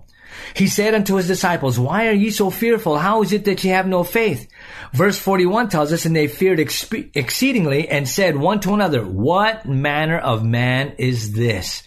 he 0.53 0.67
said 0.67 0.93
unto 0.93 1.15
his 1.15 1.27
disciples, 1.27 1.79
Why 1.79 2.07
are 2.07 2.13
ye 2.13 2.29
so 2.29 2.49
fearful? 2.49 2.97
How 2.97 3.21
is 3.21 3.33
it 3.33 3.45
that 3.45 3.63
ye 3.63 3.71
have 3.71 3.87
no 3.87 4.03
faith? 4.03 4.47
Verse 4.93 5.17
41 5.17 5.69
tells 5.69 5.91
us, 5.91 6.05
And 6.05 6.15
they 6.15 6.27
feared 6.27 6.59
expe- 6.59 7.15
exceedingly 7.15 7.87
and 7.87 8.07
said 8.07 8.37
one 8.37 8.59
to 8.61 8.73
another, 8.73 9.03
What 9.05 9.65
manner 9.65 10.17
of 10.17 10.45
man 10.45 10.93
is 10.97 11.33
this? 11.33 11.83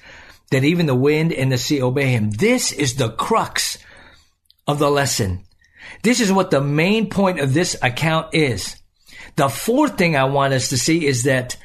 That 0.51 0.65
even 0.65 0.87
the 0.87 0.95
wind 0.95 1.33
and 1.33 1.51
the 1.51 1.59
sea 1.59 1.83
obey 1.83 2.09
him. 2.09 2.31
This 2.31 2.73
is 2.73 2.97
the 2.97 3.11
crux 3.11 3.79
of 4.67 4.79
the 4.79 4.91
lesson. 4.91 5.45
This 6.03 6.21
is 6.21 6.33
what 6.33 6.51
the 6.51 6.61
main 6.61 7.09
point 7.11 7.41
of 7.41 7.55
this 7.55 7.77
account 7.83 8.35
is. 8.35 8.77
The 9.37 9.49
fourth 9.49 9.97
thing 9.97 10.17
I 10.17 10.25
want 10.25 10.55
us 10.55 10.69
to 10.71 10.79
see 10.79 11.07
is 11.07 11.25
that 11.25 11.57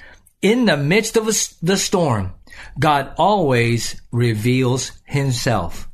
in 0.42 0.66
the 0.66 0.78
midst 0.78 1.18
of 1.18 1.26
the 1.62 1.78
storm, 1.78 2.34
God 2.80 3.14
always 3.18 4.00
reveals 4.12 4.92
himself. 5.06 5.88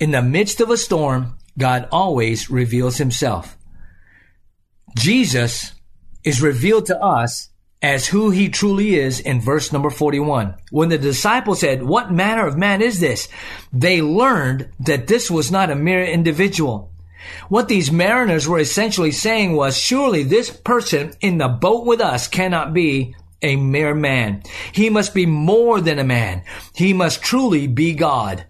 In 0.00 0.10
the 0.10 0.22
midst 0.22 0.60
of 0.60 0.70
a 0.70 0.76
storm, 0.76 1.38
God 1.56 1.88
always 1.92 2.50
reveals 2.50 2.96
himself. 2.96 3.56
Jesus 4.96 5.72
is 6.24 6.42
revealed 6.42 6.86
to 6.86 7.00
us 7.00 7.50
as 7.80 8.06
who 8.08 8.30
he 8.30 8.48
truly 8.48 8.94
is 8.94 9.20
in 9.20 9.40
verse 9.40 9.72
number 9.72 9.90
41. 9.90 10.54
When 10.70 10.88
the 10.88 10.98
disciples 10.98 11.60
said, 11.60 11.82
what 11.82 12.10
manner 12.10 12.46
of 12.46 12.56
man 12.56 12.80
is 12.80 12.98
this? 12.98 13.28
They 13.72 14.00
learned 14.00 14.70
that 14.80 15.06
this 15.06 15.30
was 15.30 15.52
not 15.52 15.70
a 15.70 15.76
mere 15.76 16.02
individual. 16.02 16.90
What 17.48 17.68
these 17.68 17.92
mariners 17.92 18.48
were 18.48 18.58
essentially 18.58 19.12
saying 19.12 19.54
was, 19.54 19.76
surely 19.76 20.22
this 20.22 20.50
person 20.50 21.12
in 21.20 21.38
the 21.38 21.48
boat 21.48 21.86
with 21.86 22.00
us 22.00 22.26
cannot 22.26 22.72
be 22.72 23.14
a 23.42 23.56
mere 23.56 23.94
man. 23.94 24.42
He 24.72 24.88
must 24.88 25.14
be 25.14 25.26
more 25.26 25.80
than 25.80 25.98
a 25.98 26.04
man. 26.04 26.42
He 26.74 26.92
must 26.94 27.22
truly 27.22 27.66
be 27.66 27.94
God 27.94 28.46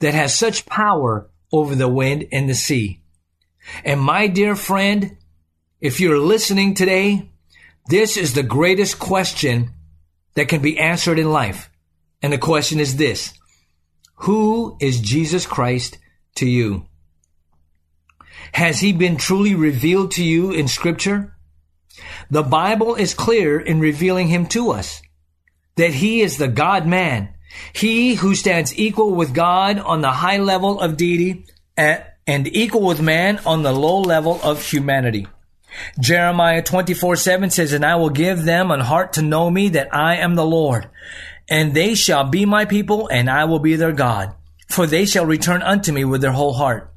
that 0.00 0.14
has 0.14 0.34
such 0.34 0.66
power 0.66 1.30
over 1.52 1.74
the 1.74 1.88
wind 1.88 2.26
and 2.32 2.48
the 2.48 2.54
sea. 2.54 3.02
And 3.84 4.00
my 4.00 4.26
dear 4.26 4.54
friend, 4.56 5.16
if 5.80 6.00
you're 6.00 6.18
listening 6.18 6.74
today, 6.74 7.30
this 7.88 8.16
is 8.16 8.34
the 8.34 8.42
greatest 8.42 8.98
question 8.98 9.70
that 10.34 10.48
can 10.48 10.60
be 10.60 10.78
answered 10.78 11.18
in 11.18 11.30
life. 11.30 11.70
And 12.22 12.32
the 12.32 12.38
question 12.38 12.80
is 12.80 12.96
this. 12.96 13.32
Who 14.20 14.76
is 14.80 15.00
Jesus 15.00 15.46
Christ 15.46 15.98
to 16.36 16.48
you? 16.48 16.86
Has 18.52 18.80
he 18.80 18.92
been 18.92 19.16
truly 19.16 19.54
revealed 19.54 20.12
to 20.12 20.24
you 20.24 20.50
in 20.50 20.68
scripture? 20.68 21.36
The 22.30 22.42
Bible 22.42 22.94
is 22.94 23.14
clear 23.14 23.60
in 23.60 23.80
revealing 23.80 24.28
him 24.28 24.46
to 24.48 24.70
us 24.70 25.02
that 25.76 25.94
he 25.94 26.20
is 26.20 26.38
the 26.38 26.48
God 26.48 26.86
man. 26.86 27.34
He 27.72 28.14
who 28.14 28.34
stands 28.34 28.76
equal 28.78 29.14
with 29.14 29.34
God 29.34 29.78
on 29.78 30.00
the 30.00 30.12
high 30.12 30.38
level 30.38 30.80
of 30.80 30.96
deity 30.96 31.46
eh, 31.76 32.00
and 32.26 32.46
equal 32.54 32.82
with 32.82 33.00
man 33.00 33.40
on 33.46 33.62
the 33.62 33.72
low 33.72 34.00
level 34.00 34.40
of 34.42 34.64
humanity. 34.64 35.26
Jeremiah 36.00 36.62
24 36.62 37.16
7 37.16 37.50
says, 37.50 37.72
And 37.72 37.84
I 37.84 37.96
will 37.96 38.10
give 38.10 38.44
them 38.44 38.70
an 38.70 38.80
heart 38.80 39.14
to 39.14 39.22
know 39.22 39.50
me 39.50 39.70
that 39.70 39.94
I 39.94 40.16
am 40.16 40.34
the 40.34 40.46
Lord. 40.46 40.88
And 41.48 41.74
they 41.74 41.94
shall 41.94 42.24
be 42.24 42.44
my 42.44 42.64
people, 42.64 43.08
and 43.08 43.30
I 43.30 43.44
will 43.44 43.60
be 43.60 43.76
their 43.76 43.92
God. 43.92 44.34
For 44.68 44.86
they 44.86 45.06
shall 45.06 45.26
return 45.26 45.62
unto 45.62 45.92
me 45.92 46.04
with 46.04 46.20
their 46.20 46.32
whole 46.32 46.54
heart. 46.54 46.92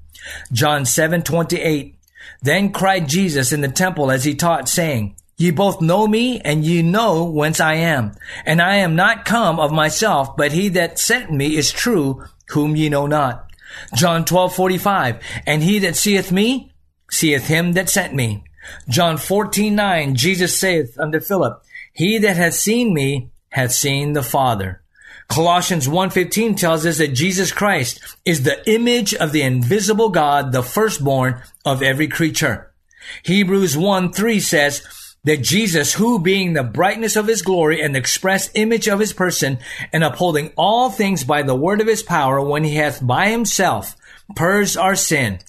John 0.52 0.86
7 0.86 1.22
28. 1.22 1.96
Then 2.42 2.72
cried 2.72 3.08
Jesus 3.08 3.52
in 3.52 3.62
the 3.62 3.68
temple 3.68 4.12
as 4.12 4.24
he 4.24 4.34
taught, 4.34 4.70
saying, 4.70 5.16
Ye 5.40 5.52
both 5.52 5.80
know 5.80 6.06
me, 6.06 6.42
and 6.42 6.66
ye 6.66 6.82
know 6.82 7.24
whence 7.24 7.62
I 7.62 7.76
am. 7.76 8.12
And 8.46 8.62
I 8.62 8.76
am 8.76 8.98
not 8.98 9.24
come 9.24 9.58
of 9.58 9.72
myself, 9.72 10.36
but 10.36 10.52
he 10.52 10.68
that 10.70 11.00
sent 11.00 11.32
me 11.32 11.56
is 11.56 11.72
true, 11.72 12.26
whom 12.50 12.76
ye 12.76 12.90
know 12.90 13.08
not. 13.08 13.50
John 13.96 14.26
twelve 14.26 14.54
forty 14.54 14.78
five. 14.78 15.24
And 15.48 15.64
he 15.64 15.80
that 15.80 15.96
seeth 15.96 16.30
me, 16.30 16.74
seeth 17.10 17.48
him 17.48 17.72
that 17.74 17.90
sent 17.90 18.14
me. 18.14 18.44
John 18.90 19.16
fourteen 19.16 19.76
nine. 19.76 20.16
Jesus 20.16 20.58
saith 20.58 21.00
unto 21.00 21.22
Philip, 21.22 21.64
He 21.94 22.18
that 22.18 22.36
hath 22.36 22.56
seen 22.56 22.94
me 22.94 23.32
hath 23.52 23.72
seen 23.72 24.12
the 24.12 24.24
Father. 24.24 24.82
Colossians 25.30 25.88
1.15 25.88 26.58
tells 26.58 26.88
us 26.88 26.98
that 26.98 27.14
Jesus 27.14 27.52
Christ 27.52 28.02
is 28.26 28.42
the 28.44 28.68
image 28.68 29.14
of 29.14 29.32
the 29.32 29.44
invisible 29.44 30.10
God, 30.10 30.52
the 30.52 30.64
firstborn 30.64 31.44
of 31.64 31.84
every 31.84 32.08
creature. 32.08 32.74
Hebrews 33.24 33.76
1.3 33.76 34.42
says 34.42 34.84
that 35.24 35.42
Jesus, 35.42 35.94
who 35.94 36.20
being 36.20 36.54
the 36.54 36.64
brightness 36.64 37.16
of 37.16 37.28
his 37.28 37.42
glory 37.42 37.82
and 37.82 37.94
the 37.94 38.00
express 38.00 38.50
image 38.54 38.88
of 38.88 39.00
his 39.00 39.14
person, 39.14 39.60
and 39.92 40.04
upholding 40.04 40.52
all 40.56 40.90
things 40.90 41.24
by 41.24 41.42
the 41.42 41.56
word 41.56 41.82
of 41.82 41.88
his 41.88 42.04
power, 42.04 42.42
when 42.42 42.64
he 42.64 42.76
hath 42.76 43.06
by 43.06 43.30
himself 43.30 43.96
purged 44.36 44.78
our 44.78 44.96
sin, 44.96 45.40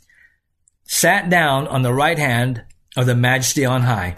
sat 0.84 1.30
down 1.30 1.68
on 1.68 1.82
the 1.82 1.94
right 1.94 2.18
hand 2.18 2.64
of 2.96 3.06
the 3.06 3.14
majesty 3.14 3.64
on 3.64 3.82
high. 3.82 4.16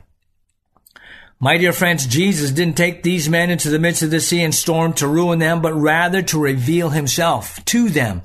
My 1.39 1.59
dear 1.59 1.73
friends, 1.73 2.07
Jesus 2.07 2.53
didn't 2.53 2.77
take 2.77 3.03
these 3.03 3.29
men 3.29 3.51
into 3.51 3.69
the 3.69 3.81
midst 3.81 4.03
of 4.03 4.13
the 4.13 4.21
sea 4.21 4.43
and 4.43 4.55
storm 4.55 4.93
to 4.95 5.09
ruin 5.09 5.41
them, 5.41 5.61
but 5.61 5.75
rather 5.75 6.23
to 6.23 6.41
reveal 6.41 6.91
himself 6.91 7.63
to 7.65 7.89
them 7.89 8.23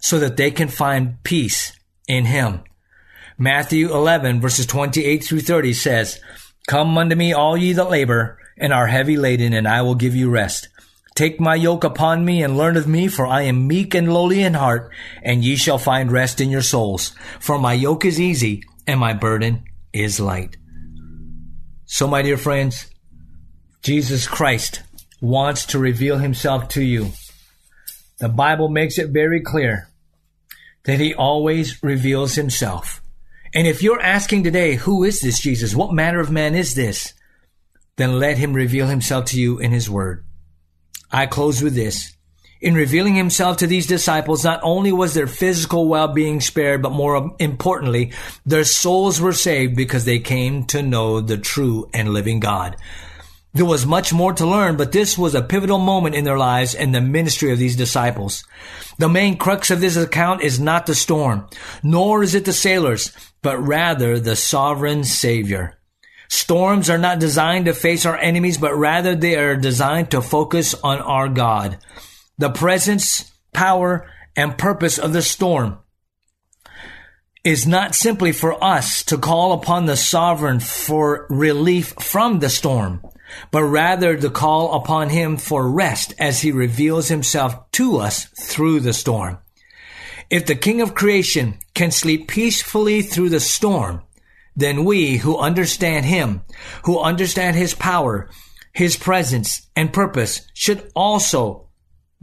so 0.00 0.18
that 0.18 0.36
they 0.36 0.50
can 0.50 0.68
find 0.68 1.22
peace 1.22 1.72
in 2.08 2.24
him. 2.24 2.62
Matthew 3.38 3.94
11 3.94 4.40
verses 4.40 4.66
28 4.66 5.22
through 5.22 5.40
30 5.40 5.72
says, 5.72 6.20
Come 6.68 6.98
unto 6.98 7.16
me 7.16 7.32
all 7.32 7.56
ye 7.56 7.72
that 7.72 7.88
labor 7.88 8.38
and 8.58 8.74
are 8.74 8.88
heavy 8.88 9.16
laden, 9.16 9.54
and 9.54 9.66
I 9.66 9.80
will 9.80 9.94
give 9.94 10.14
you 10.14 10.28
rest. 10.28 10.68
Take 11.14 11.40
my 11.40 11.54
yoke 11.54 11.82
upon 11.82 12.26
me 12.26 12.42
and 12.42 12.58
learn 12.58 12.76
of 12.76 12.86
me, 12.86 13.08
for 13.08 13.26
I 13.26 13.42
am 13.42 13.66
meek 13.66 13.94
and 13.94 14.12
lowly 14.12 14.42
in 14.42 14.52
heart, 14.52 14.92
and 15.22 15.42
ye 15.42 15.56
shall 15.56 15.78
find 15.78 16.12
rest 16.12 16.42
in 16.42 16.50
your 16.50 16.60
souls. 16.60 17.14
For 17.40 17.58
my 17.58 17.72
yoke 17.72 18.04
is 18.04 18.20
easy 18.20 18.64
and 18.86 19.00
my 19.00 19.14
burden 19.14 19.64
is 19.94 20.20
light. 20.20 20.58
So, 21.86 22.06
my 22.06 22.20
dear 22.20 22.36
friends, 22.36 22.86
Jesus 23.82 24.26
Christ 24.28 24.82
wants 25.22 25.64
to 25.66 25.78
reveal 25.78 26.18
himself 26.18 26.68
to 26.68 26.82
you. 26.82 27.12
The 28.18 28.28
Bible 28.28 28.68
makes 28.68 28.98
it 28.98 29.08
very 29.08 29.40
clear 29.40 29.88
that 30.84 31.00
he 31.00 31.14
always 31.14 31.82
reveals 31.82 32.34
himself. 32.34 33.00
And 33.54 33.66
if 33.66 33.82
you're 33.82 34.00
asking 34.00 34.44
today, 34.44 34.74
who 34.74 35.04
is 35.04 35.20
this 35.20 35.40
Jesus? 35.40 35.74
What 35.74 35.92
manner 35.92 36.20
of 36.20 36.30
man 36.30 36.54
is 36.54 36.74
this? 36.74 37.14
Then 37.96 38.18
let 38.18 38.38
him 38.38 38.52
reveal 38.52 38.86
himself 38.86 39.26
to 39.26 39.40
you 39.40 39.58
in 39.58 39.72
his 39.72 39.90
word. 39.90 40.24
I 41.10 41.26
close 41.26 41.62
with 41.62 41.74
this. 41.74 42.14
In 42.60 42.74
revealing 42.74 43.14
himself 43.14 43.58
to 43.58 43.66
these 43.68 43.86
disciples, 43.86 44.44
not 44.44 44.60
only 44.64 44.90
was 44.90 45.14
their 45.14 45.28
physical 45.28 45.88
well-being 45.88 46.40
spared, 46.40 46.82
but 46.82 46.92
more 46.92 47.34
importantly, 47.38 48.12
their 48.44 48.64
souls 48.64 49.20
were 49.20 49.32
saved 49.32 49.76
because 49.76 50.04
they 50.04 50.18
came 50.18 50.64
to 50.66 50.82
know 50.82 51.20
the 51.20 51.38
true 51.38 51.88
and 51.94 52.08
living 52.08 52.40
God. 52.40 52.76
There 53.54 53.64
was 53.64 53.86
much 53.86 54.12
more 54.12 54.32
to 54.34 54.46
learn, 54.46 54.76
but 54.76 54.92
this 54.92 55.16
was 55.16 55.34
a 55.34 55.42
pivotal 55.42 55.78
moment 55.78 56.14
in 56.14 56.24
their 56.24 56.38
lives 56.38 56.74
and 56.74 56.94
the 56.94 57.00
ministry 57.00 57.50
of 57.50 57.58
these 57.58 57.76
disciples. 57.76 58.44
The 58.98 59.08
main 59.08 59.36
crux 59.36 59.70
of 59.70 59.80
this 59.80 59.96
account 59.96 60.42
is 60.42 60.60
not 60.60 60.86
the 60.86 60.94
storm, 60.94 61.48
nor 61.82 62.22
is 62.22 62.34
it 62.34 62.44
the 62.44 62.52
sailors, 62.52 63.12
but 63.42 63.58
rather 63.58 64.20
the 64.20 64.36
sovereign 64.36 65.04
Savior. 65.04 65.78
Storms 66.28 66.90
are 66.90 66.98
not 66.98 67.18
designed 67.18 67.64
to 67.64 67.72
face 67.72 68.04
our 68.04 68.18
enemies, 68.18 68.58
but 68.58 68.76
rather 68.76 69.14
they 69.14 69.36
are 69.36 69.56
designed 69.56 70.10
to 70.10 70.20
focus 70.20 70.74
on 70.82 70.98
our 71.00 71.28
God 71.28 71.78
the 72.38 72.50
presence, 72.50 73.32
power, 73.52 74.08
and 74.36 74.56
purpose 74.56 74.98
of 74.98 75.12
the 75.12 75.22
storm 75.22 75.78
is 77.44 77.66
not 77.66 77.94
simply 77.94 78.32
for 78.32 78.62
us 78.62 79.02
to 79.04 79.18
call 79.18 79.52
upon 79.52 79.86
the 79.86 79.96
sovereign 79.96 80.60
for 80.60 81.26
relief 81.28 81.94
from 82.00 82.38
the 82.38 82.48
storm, 82.48 83.02
but 83.50 83.62
rather 83.62 84.16
to 84.16 84.30
call 84.30 84.74
upon 84.74 85.10
him 85.10 85.36
for 85.36 85.70
rest 85.70 86.14
as 86.18 86.40
he 86.40 86.52
reveals 86.52 87.08
himself 87.08 87.70
to 87.72 87.98
us 87.98 88.24
through 88.24 88.80
the 88.80 88.92
storm. 88.92 89.38
If 90.30 90.44
the 90.44 90.54
King 90.54 90.80
of 90.82 90.94
creation 90.94 91.58
can 91.74 91.90
sleep 91.90 92.28
peacefully 92.28 93.00
through 93.00 93.30
the 93.30 93.40
storm, 93.40 94.02
then 94.54 94.84
we 94.84 95.16
who 95.18 95.38
understand 95.38 96.04
Him, 96.04 96.42
who 96.84 97.00
understand 97.00 97.56
His 97.56 97.74
power, 97.74 98.28
His 98.72 98.96
presence 98.96 99.68
and 99.74 99.92
purpose 99.92 100.42
should 100.52 100.90
also 100.94 101.68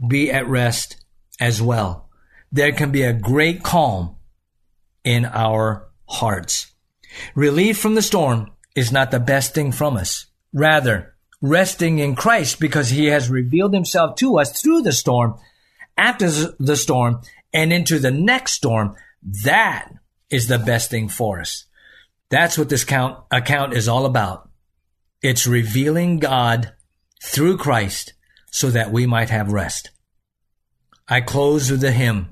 be 0.06 0.30
at 0.30 0.46
rest 0.46 1.02
as 1.40 1.60
well. 1.60 2.08
There 2.52 2.72
can 2.72 2.92
be 2.92 3.02
a 3.02 3.12
great 3.12 3.62
calm 3.62 4.16
in 5.02 5.24
our 5.24 5.88
hearts. 6.08 6.72
Relief 7.34 7.78
from 7.78 7.94
the 7.94 8.02
storm 8.02 8.50
is 8.76 8.92
not 8.92 9.10
the 9.10 9.20
best 9.20 9.54
thing 9.54 9.72
from 9.72 9.96
us. 9.96 10.26
Rather, 10.56 11.14
resting 11.42 11.98
in 11.98 12.16
Christ 12.16 12.58
because 12.58 12.88
he 12.88 13.06
has 13.06 13.28
revealed 13.28 13.74
himself 13.74 14.16
to 14.16 14.38
us 14.38 14.58
through 14.58 14.80
the 14.80 14.92
storm, 14.92 15.38
after 15.98 16.30
the 16.58 16.76
storm, 16.76 17.20
and 17.52 17.74
into 17.74 17.98
the 17.98 18.10
next 18.10 18.52
storm, 18.52 18.96
that 19.44 19.92
is 20.30 20.48
the 20.48 20.58
best 20.58 20.90
thing 20.90 21.10
for 21.10 21.40
us. 21.40 21.66
That's 22.30 22.56
what 22.56 22.70
this 22.70 22.84
count, 22.84 23.22
account 23.30 23.74
is 23.74 23.86
all 23.86 24.06
about. 24.06 24.48
It's 25.20 25.46
revealing 25.46 26.20
God 26.20 26.72
through 27.22 27.58
Christ 27.58 28.14
so 28.50 28.70
that 28.70 28.90
we 28.90 29.04
might 29.06 29.28
have 29.28 29.52
rest. 29.52 29.90
I 31.06 31.20
close 31.20 31.70
with 31.70 31.82
the 31.82 31.92
hymn, 31.92 32.30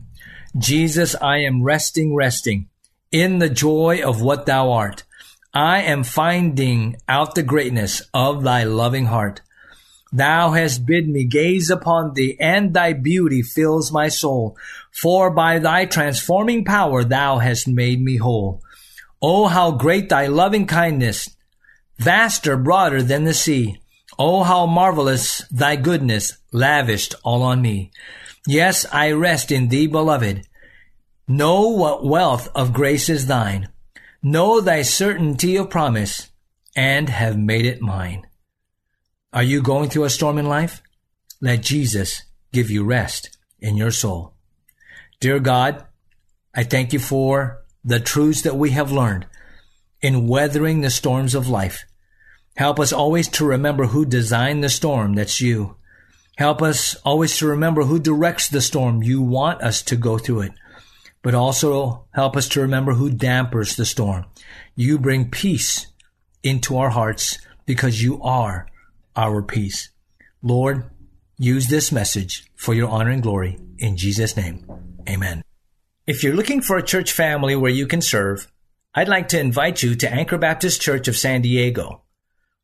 Jesus, 0.57 1.15
I 1.21 1.41
am 1.41 1.63
resting, 1.63 2.15
resting 2.15 2.71
in 3.13 3.39
the 3.39 3.51
joy 3.51 4.01
of 4.03 4.23
what 4.23 4.47
thou 4.47 4.73
art. 4.73 5.04
I 5.57 5.83
am 5.83 6.03
finding 6.03 6.97
out 7.09 7.37
the 7.37 7.45
greatness 7.45 8.03
of 8.13 8.43
thy 8.43 8.65
loving 8.65 9.07
heart. 9.07 9.41
Thou 10.13 10.51
hast 10.51 10.85
bid 10.85 11.09
me 11.09 11.25
gaze 11.25 11.71
upon 11.71 12.15
thee, 12.15 12.37
and 12.41 12.75
thy 12.75 12.93
beauty 12.93 13.41
fills 13.43 13.93
my 13.93 14.09
soul. 14.09 14.57
For 14.91 15.31
by 15.31 15.61
thy 15.61 15.85
transforming 15.85 16.65
power 16.65 17.05
thou 17.05 17.39
hast 17.39 17.69
made 17.69 18.03
me 18.03 18.17
whole. 18.17 18.63
Oh, 19.23 19.47
how 19.47 19.71
great 19.71 20.09
thy 20.09 20.27
loving 20.27 20.67
kindness, 20.67 21.29
vaster, 21.99 22.57
broader 22.57 23.01
than 23.01 23.23
the 23.23 23.33
sea. 23.33 23.81
Oh, 24.19 24.43
how 24.43 24.67
marvelous 24.67 25.47
thy 25.53 25.77
goodness, 25.77 26.37
lavished 26.51 27.15
all 27.23 27.45
on 27.45 27.63
me. 27.63 27.93
Yes, 28.45 28.87
I 28.93 29.13
rest 29.13 29.53
in 29.53 29.69
thee, 29.69 29.87
beloved. 29.87 30.49
Know 31.29 31.69
what 31.69 32.05
wealth 32.05 32.49
of 32.57 32.73
grace 32.73 33.09
is 33.09 33.27
thine 33.27 33.69
know 34.25 34.59
thy 34.59 34.81
certainty 34.81 35.57
of 35.57 35.69
promise, 35.69 36.31
and 36.75 37.11
have 37.11 37.39
made 37.39 37.67
it 37.67 37.83
mine. 37.83 38.27
Are 39.33 39.43
you 39.43 39.61
going 39.61 39.91
through 39.91 40.05
a 40.05 40.11
storm 40.11 40.39
in 40.39 40.47
life? 40.47 40.83
Let 41.43 41.61
Jesus 41.61 42.23
give 42.51 42.71
you 42.71 42.85
rest 42.85 43.37
in 43.61 43.77
your 43.77 43.91
soul. 43.91 44.35
Dear 45.21 45.41
God, 45.41 45.85
I 46.55 46.65
thank 46.65 46.93
you 46.93 46.99
for 46.99 47.65
the 47.85 48.01
truths 48.01 48.43
that 48.43 48.57
we 48.57 48.71
have 48.71 48.91
learned 48.91 49.27
in 50.01 50.27
weathering 50.27 50.81
the 50.81 50.91
storms 50.91 51.35
of 51.35 51.49
life. 51.49 51.85
Help 52.57 52.81
us 52.81 52.93
always 52.93 53.29
to 53.29 53.45
remember 53.45 53.87
who 53.87 54.07
designed 54.07 54.65
the 54.65 54.69
storm, 54.71 55.15
that's 55.15 55.41
you. 55.41 55.77
Help 56.37 56.63
us 56.63 56.95
always 57.05 57.37
to 57.39 57.47
remember 57.47 57.85
who 57.85 57.99
directs 57.99 58.49
the 58.49 58.61
storm. 58.61 59.03
You 59.03 59.21
want 59.21 59.63
us 59.63 59.83
to 59.83 59.97
go 59.97 60.17
through 60.17 60.41
it 60.43 60.53
but 61.25 61.35
also 61.35 62.05
help 62.13 62.37
us 62.37 62.51
to 62.51 62.61
remember 62.61 62.93
who 62.93 63.09
dampers 63.09 63.77
the 63.77 63.87
storm. 63.87 64.27
You 64.77 64.99
bring 64.99 65.31
peace 65.31 65.87
into 66.43 66.77
our 66.77 66.91
hearts 66.91 67.39
because 67.65 68.03
you 68.03 68.23
are 68.23 68.69
our 69.17 69.43
peace. 69.43 69.89
Lord, 70.43 70.85
use 71.39 71.69
this 71.69 71.91
message 71.91 72.45
for 72.55 72.75
your 72.75 72.91
honor 72.91 73.11
and 73.11 73.23
glory. 73.23 73.59
In 73.79 73.97
Jesus' 73.97 74.37
name, 74.37 74.67
amen. 75.09 75.43
If 76.07 76.23
you're 76.23 76.35
looking 76.35 76.61
for 76.61 76.77
a 76.77 76.83
church 76.83 77.13
family 77.13 77.57
where 77.57 77.71
you 77.71 77.87
can 77.87 78.03
serve, 78.03 78.47
I'd 78.95 79.09
like 79.09 79.29
to 79.29 79.41
invite 79.41 79.83
you 79.83 79.95
to 79.95 80.13
Anchor 80.13 80.37
Baptist 80.37 80.83
Church 80.83 81.09
of 81.09 81.17
San 81.17 81.41
Diego. 81.41 82.03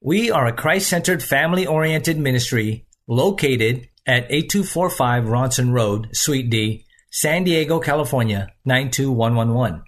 We 0.02 0.30
are 0.30 0.46
a 0.46 0.52
Christ 0.52 0.90
centered, 0.90 1.22
family 1.22 1.66
oriented 1.66 2.18
ministry 2.18 2.84
located 3.06 3.88
at 4.06 4.30
8245 4.30 5.24
Ronson 5.24 5.72
Road, 5.72 6.10
Suite 6.12 6.50
D, 6.50 6.84
San 7.10 7.42
Diego, 7.42 7.80
California 7.80 8.52
92111. 8.64 9.82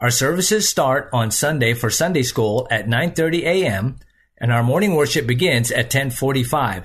Our 0.00 0.10
services 0.10 0.68
start 0.68 1.08
on 1.12 1.30
Sunday 1.30 1.72
for 1.72 1.88
Sunday 1.88 2.24
school 2.24 2.66
at 2.68 2.88
9:30 2.88 3.42
a.m. 3.44 3.96
and 4.36 4.52
our 4.52 4.64
morning 4.64 4.96
worship 4.96 5.24
begins 5.24 5.70
at 5.70 5.88
10:45. 5.88 6.84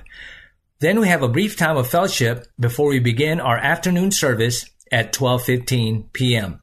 Then 0.79 0.99
we 0.99 1.07
have 1.07 1.23
a 1.23 1.27
brief 1.27 1.57
time 1.57 1.75
of 1.75 1.87
fellowship 1.87 2.45
before 2.59 2.89
we 2.89 2.99
begin 2.99 3.39
our 3.39 3.57
afternoon 3.57 4.11
service 4.11 4.69
at 4.91 5.11
12:15 5.11 6.13
p.m. 6.13 6.61